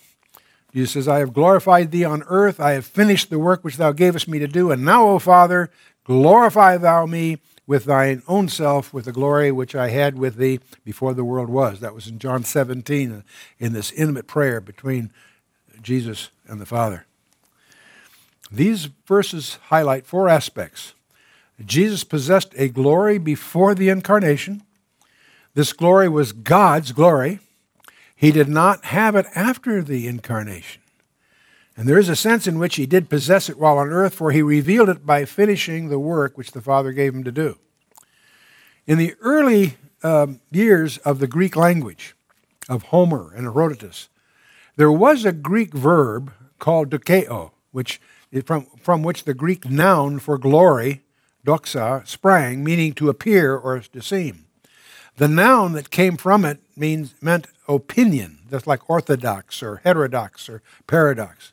Jesus 0.73 0.93
says, 0.93 1.09
I 1.09 1.19
have 1.19 1.33
glorified 1.33 1.91
thee 1.91 2.05
on 2.05 2.23
earth. 2.29 2.61
I 2.61 2.73
have 2.73 2.87
finished 2.87 3.31
the 3.31 3.39
work 3.39 3.65
which 3.65 3.77
thou 3.77 3.93
gavest 3.93 4.29
me 4.29 4.39
to 4.39 4.47
do. 4.47 4.71
And 4.71 4.85
now, 4.85 5.09
O 5.09 5.19
Father, 5.19 5.71
glorify 6.05 6.77
thou 6.77 7.07
me 7.07 7.39
with 7.67 7.85
thine 7.85 8.23
own 8.27 8.49
self, 8.49 8.93
with 8.93 9.05
the 9.05 9.13
glory 9.13 9.53
which 9.53 9.75
I 9.75 9.91
had 9.91 10.19
with 10.19 10.37
thee 10.37 10.61
before 10.85 11.15
the 11.15 11.25
world 11.25 11.49
was. 11.49 11.81
That 11.81 11.95
was 11.95 12.09
in 12.09 12.19
John 12.19 12.45
17, 12.45 13.23
in 13.59 13.73
this 13.73 13.93
intimate 13.93 14.27
prayer 14.27 14.61
between 14.61 15.13
Jesus 15.81 16.31
and 16.47 16.61
the 16.61 16.67
Father. 16.67 17.07
These 18.51 18.87
verses 19.07 19.59
highlight 19.67 20.07
four 20.07 20.29
aspects. 20.29 20.95
Jesus 21.65 22.05
possessed 22.05 22.53
a 22.57 22.69
glory 22.69 23.19
before 23.19 23.75
the 23.75 23.89
incarnation. 23.89 24.63
This 25.55 25.73
glory 25.73 26.09
was 26.09 26.33
God's 26.33 26.93
glory. 26.93 27.39
He 28.21 28.33
did 28.33 28.51
not 28.51 28.85
have 28.85 29.17
it 29.17 29.25
after 29.35 29.83
the 29.83 30.07
incarnation. 30.07 30.83
And 31.75 31.89
there 31.89 31.99
is 31.99 32.11
a 32.11 32.15
sense 32.15 32.47
in 32.47 32.59
which 32.59 32.77
he 32.77 32.85
did 32.85 33.09
possess 33.09 33.49
it 33.49 33.59
while 33.59 33.79
on 33.79 33.89
earth, 33.89 34.13
for 34.13 34.31
he 34.31 34.43
revealed 34.43 34.91
it 34.91 35.07
by 35.07 35.25
finishing 35.25 35.89
the 35.89 35.99
work 35.99 36.37
which 36.37 36.53
the 36.53 36.61
Father 36.61 36.93
gave 36.93 37.15
him 37.15 37.25
to 37.25 37.33
do. 37.33 37.57
In 38.87 38.99
the 38.99 39.15
early 39.23 39.79
um, 40.03 40.41
years 40.51 40.99
of 40.99 41.19
the 41.19 41.27
Greek 41.27 41.57
language, 41.57 42.15
of 42.69 42.83
Homer 42.83 43.33
and 43.35 43.45
Herodotus, 43.45 44.11
there 44.77 44.93
was 44.93 45.25
a 45.25 45.33
Greek 45.33 45.73
verb 45.73 46.31
called 46.59 46.91
dokeo, 46.91 47.53
which 47.73 48.03
from, 48.45 48.67
from 48.83 49.03
which 49.03 49.25
the 49.25 49.33
Greek 49.33 49.71
noun 49.71 50.19
for 50.19 50.37
glory, 50.37 51.05
doxa, 51.47 52.07
sprang, 52.07 52.63
meaning 52.63 52.93
to 52.93 53.09
appear 53.09 53.57
or 53.57 53.81
to 53.81 54.03
seem. 54.03 54.45
The 55.17 55.29
noun 55.29 55.73
that 55.73 55.91
came 55.91 56.17
from 56.17 56.45
it 56.45 56.61
means 56.77 57.15
meant 57.21 57.47
opinion, 57.69 58.41
just 58.51 58.67
like 58.67 58.89
orthodox 58.89 59.63
or 59.63 59.81
heterodox 59.85 60.49
or 60.49 60.63
paradox. 60.87 61.53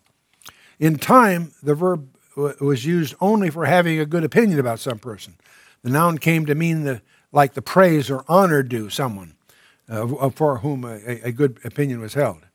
In 0.80 0.98
time, 0.98 1.54
the 1.62 1.76
verb 1.76 2.10
was 2.36 2.86
used 2.86 3.16
only 3.20 3.50
for 3.50 3.66
having 3.66 4.00
a 4.00 4.06
good 4.06 4.24
opinion 4.24 4.60
about 4.60 4.80
some 4.80 5.00
person. 5.00 5.36
The 5.84 5.90
noun 5.90 6.18
came 6.18 6.46
to 6.46 6.56
mean 6.56 6.84
the, 6.84 7.02
like 7.32 7.54
the 7.54 7.62
praise 7.62 8.10
or 8.10 8.24
honor 8.28 8.64
due 8.64 8.90
someone. 8.90 9.34
uh, 9.90 10.30
for 10.30 10.60
whom 10.60 10.84
a, 10.84 10.98
a, 11.24 11.32
good 11.32 11.60
opinion 11.64 12.02
was 12.02 12.14
held. 12.14 12.46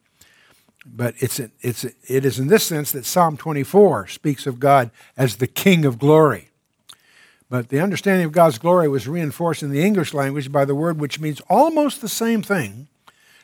But 0.85 1.15
it's, 1.19 1.41
it's, 1.61 1.85
it 1.85 2.25
is 2.25 2.39
in 2.39 2.49
this 2.49 2.65
sense 2.65 2.93
that 2.93 3.07
Psalm 3.07 3.37
24 3.37 4.09
speaks 4.09 4.47
of 4.47 4.61
God 4.61 4.91
as 5.17 5.37
the 5.37 5.47
King 5.47 5.85
of 5.85 5.99
glory. 5.99 6.51
But 7.53 7.69
the 7.69 7.81
understanding 7.81 8.25
of 8.25 8.33
God's 8.33 8.57
glory 8.57 8.89
was 8.89 9.07
reinforced 9.07 9.63
in 9.63 9.69
the 9.69 9.85
English 9.85 10.15
language 10.15 10.51
by 10.51 10.65
the 10.65 10.75
word 10.75 10.99
which 10.99 11.21
means 11.21 11.43
almost 11.51 12.01
the 12.01 12.09
same 12.09 12.41
thing, 12.41 12.89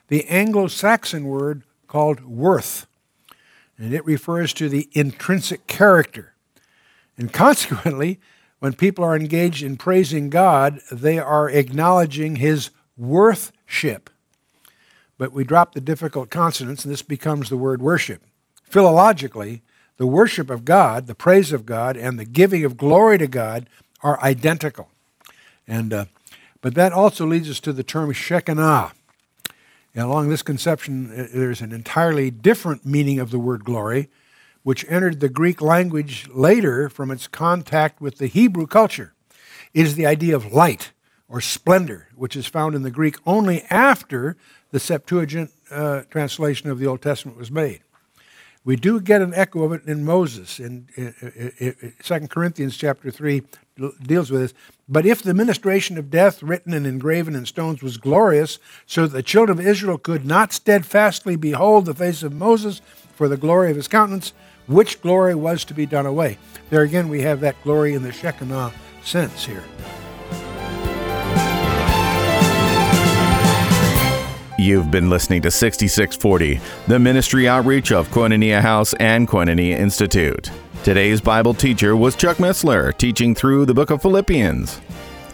the 0.07 0.25
Anglo 0.29 0.69
Saxon 0.69 1.27
word 1.27 1.63
called 1.89 2.25
worth. 2.25 2.87
And 3.77 3.93
it 3.93 4.07
refers 4.07 4.55
to 4.55 4.71
the 4.71 4.89
intrinsic 4.93 5.67
character. 5.67 6.33
And 7.19 7.31
consequently, 7.35 8.19
when 8.61 8.73
people 8.73 9.05
are 9.05 9.15
engaged 9.15 9.63
in 9.63 9.77
praising 9.77 10.31
God, 10.31 10.81
they 10.91 11.19
are 11.19 11.51
acknowledging 11.51 12.37
his 12.37 12.71
worthship. 12.97 14.09
But 15.19 15.33
we 15.33 15.45
drop 15.45 15.75
the 15.75 15.83
difficult 15.83 16.31
consonants, 16.31 16.83
and 16.83 16.91
this 16.91 17.03
becomes 17.03 17.51
the 17.51 17.59
word 17.59 17.83
worship. 17.83 18.23
Philologically, 18.71 19.61
the 19.99 20.07
worship 20.07 20.49
of 20.49 20.65
God, 20.65 21.09
the 21.09 21.15
praise 21.15 21.53
of 21.53 21.67
God, 21.67 21.99
and 21.99 22.19
the 22.19 22.25
giving 22.25 22.65
of 22.65 22.79
glory 22.79 23.19
to 23.19 23.27
God 23.27 23.69
are 24.03 24.21
identical. 24.23 24.89
And, 25.67 25.93
uh, 25.93 26.05
but 26.61 26.75
that 26.75 26.93
also 26.93 27.27
leads 27.27 27.51
us 27.51 27.61
to 27.61 27.73
the 27.73 27.83
term 27.83 28.13
Shekinah. 28.13 28.93
And 29.95 30.05
along 30.05 30.29
this 30.29 30.43
conception, 30.43 31.11
uh, 31.13 31.27
there's 31.33 31.61
an 31.61 31.73
entirely 31.73 32.31
different 32.31 32.87
meaning 32.87 33.19
of 33.19 33.31
the 33.31 33.39
word 33.39 33.65
glory, 33.65 34.09
which 34.63 34.85
entered 34.89 35.21
the 35.21 35.29
Greek 35.29 35.61
language 35.61 36.29
later 36.33 36.89
from 36.89 37.11
its 37.11 37.27
contact 37.27 38.01
with 38.01 38.19
the 38.19 38.27
Hebrew 38.27 38.67
culture. 38.67 39.15
It 39.75 39.87
is 39.87 39.95
the 39.95 40.07
idea 40.07 40.35
of 40.37 40.53
light 40.53 40.93
or 41.29 41.41
splendor, 41.41 42.09
which 42.17 42.37
is 42.37 42.47
found 42.47 42.75
in 42.75 42.83
the 42.83 42.91
Greek 42.91 43.17
only 43.27 43.63
after 43.71 44.37
the 44.71 44.81
Septuagint 44.81 45.51
uh, 45.71 46.03
translation 46.11 46.71
of 46.71 46.79
the 46.79 46.87
Old 46.87 47.03
Testament 47.03 47.39
was 47.39 47.51
made. 47.51 47.81
We 48.65 48.77
do 48.77 49.01
get 49.01 49.23
an 49.23 49.33
echo 49.35 49.63
of 49.63 49.73
it 49.73 49.85
in 49.87 50.05
Moses. 50.05 50.61
In, 50.61 50.89
in, 50.97 51.15
in, 51.59 51.95
2 52.03 52.29
Corinthians 52.29 52.77
chapter 52.77 53.11
3 53.11 53.43
deals 54.03 54.31
with 54.31 54.41
this. 54.41 54.55
But 54.89 55.07
if 55.07 55.23
the 55.23 55.35
ministration 55.35 55.99
of 55.99 56.11
death 56.11 56.43
written 56.43 56.73
and 56.73 56.87
engraven 56.87 57.35
in 57.35 57.47
stones 57.47 57.83
was 57.83 57.97
glorious, 57.97 58.59
so 58.87 59.03
that 59.03 59.13
the 59.13 59.23
children 59.23 59.59
of 59.59 59.67
Israel 59.67 59.99
could 59.99 60.25
not 60.25 60.53
steadfastly 60.53 61.37
behold 61.37 61.87
the 61.87 61.95
face 61.95 62.23
of 62.23 62.33
Moses 62.33 62.81
for 63.15 63.29
the 63.29 63.37
glory 63.37 63.71
of 63.71 63.77
his 63.77 63.89
countenance, 63.89 64.33
which 64.67 65.01
glory 65.01 65.35
was 65.35 65.65
to 65.65 65.75
be 65.75 65.87
done 65.87 66.07
away? 66.07 66.39
There 66.71 66.83
again, 66.83 67.09
we 67.09 67.23
have 67.23 67.41
that 67.41 67.63
glory 67.63 67.95
in 67.95 68.03
the 68.03 68.13
Shekinah 68.13 68.73
sense 69.03 69.47
here. 69.47 69.65
You've 74.61 74.91
been 74.91 75.09
listening 75.09 75.41
to 75.43 75.53
6640, 75.53 76.59
the 76.89 76.99
ministry 76.99 77.47
outreach 77.47 77.93
of 77.93 78.09
Koinonia 78.09 78.61
House 78.61 78.93
and 78.95 79.29
Koinonia 79.29 79.79
Institute. 79.79 80.51
Today's 80.83 81.21
Bible 81.21 81.55
teacher 81.55 81.97
was 81.97 82.17
Chuck 82.17 82.39
Missler, 82.39 82.99
teaching 82.99 83.37
through 83.37 83.67
the 83.67 83.75
book 83.75 83.91
of 83.91 84.03
Philippians. 84.03 84.81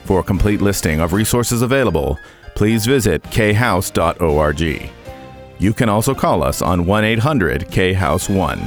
For 0.04 0.20
a 0.20 0.22
complete 0.22 0.60
listing 0.60 1.00
of 1.00 1.14
resources 1.14 1.62
available, 1.62 2.18
please 2.54 2.84
visit 2.84 3.22
khouse.org. 3.22 4.90
You 5.58 5.72
can 5.72 5.88
also 5.88 6.14
call 6.14 6.42
us 6.42 6.60
on 6.60 6.84
1 6.84 7.04
800 7.04 7.94
House 7.94 8.28
1. 8.28 8.62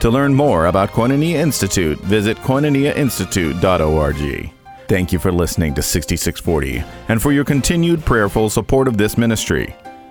To 0.00 0.08
learn 0.08 0.32
more 0.32 0.66
about 0.66 0.88
Koinonia 0.88 1.34
Institute, 1.34 1.98
visit 1.98 2.38
koinoniainstitute.org. 2.38 4.52
Thank 4.88 5.12
you 5.12 5.18
for 5.18 5.32
listening 5.32 5.74
to 5.74 5.82
6640 5.82 6.82
and 7.08 7.20
for 7.20 7.32
your 7.32 7.44
continued 7.44 8.06
prayerful 8.06 8.48
support 8.48 8.88
of 8.88 8.96
this 8.96 9.18
ministry. 9.18 9.76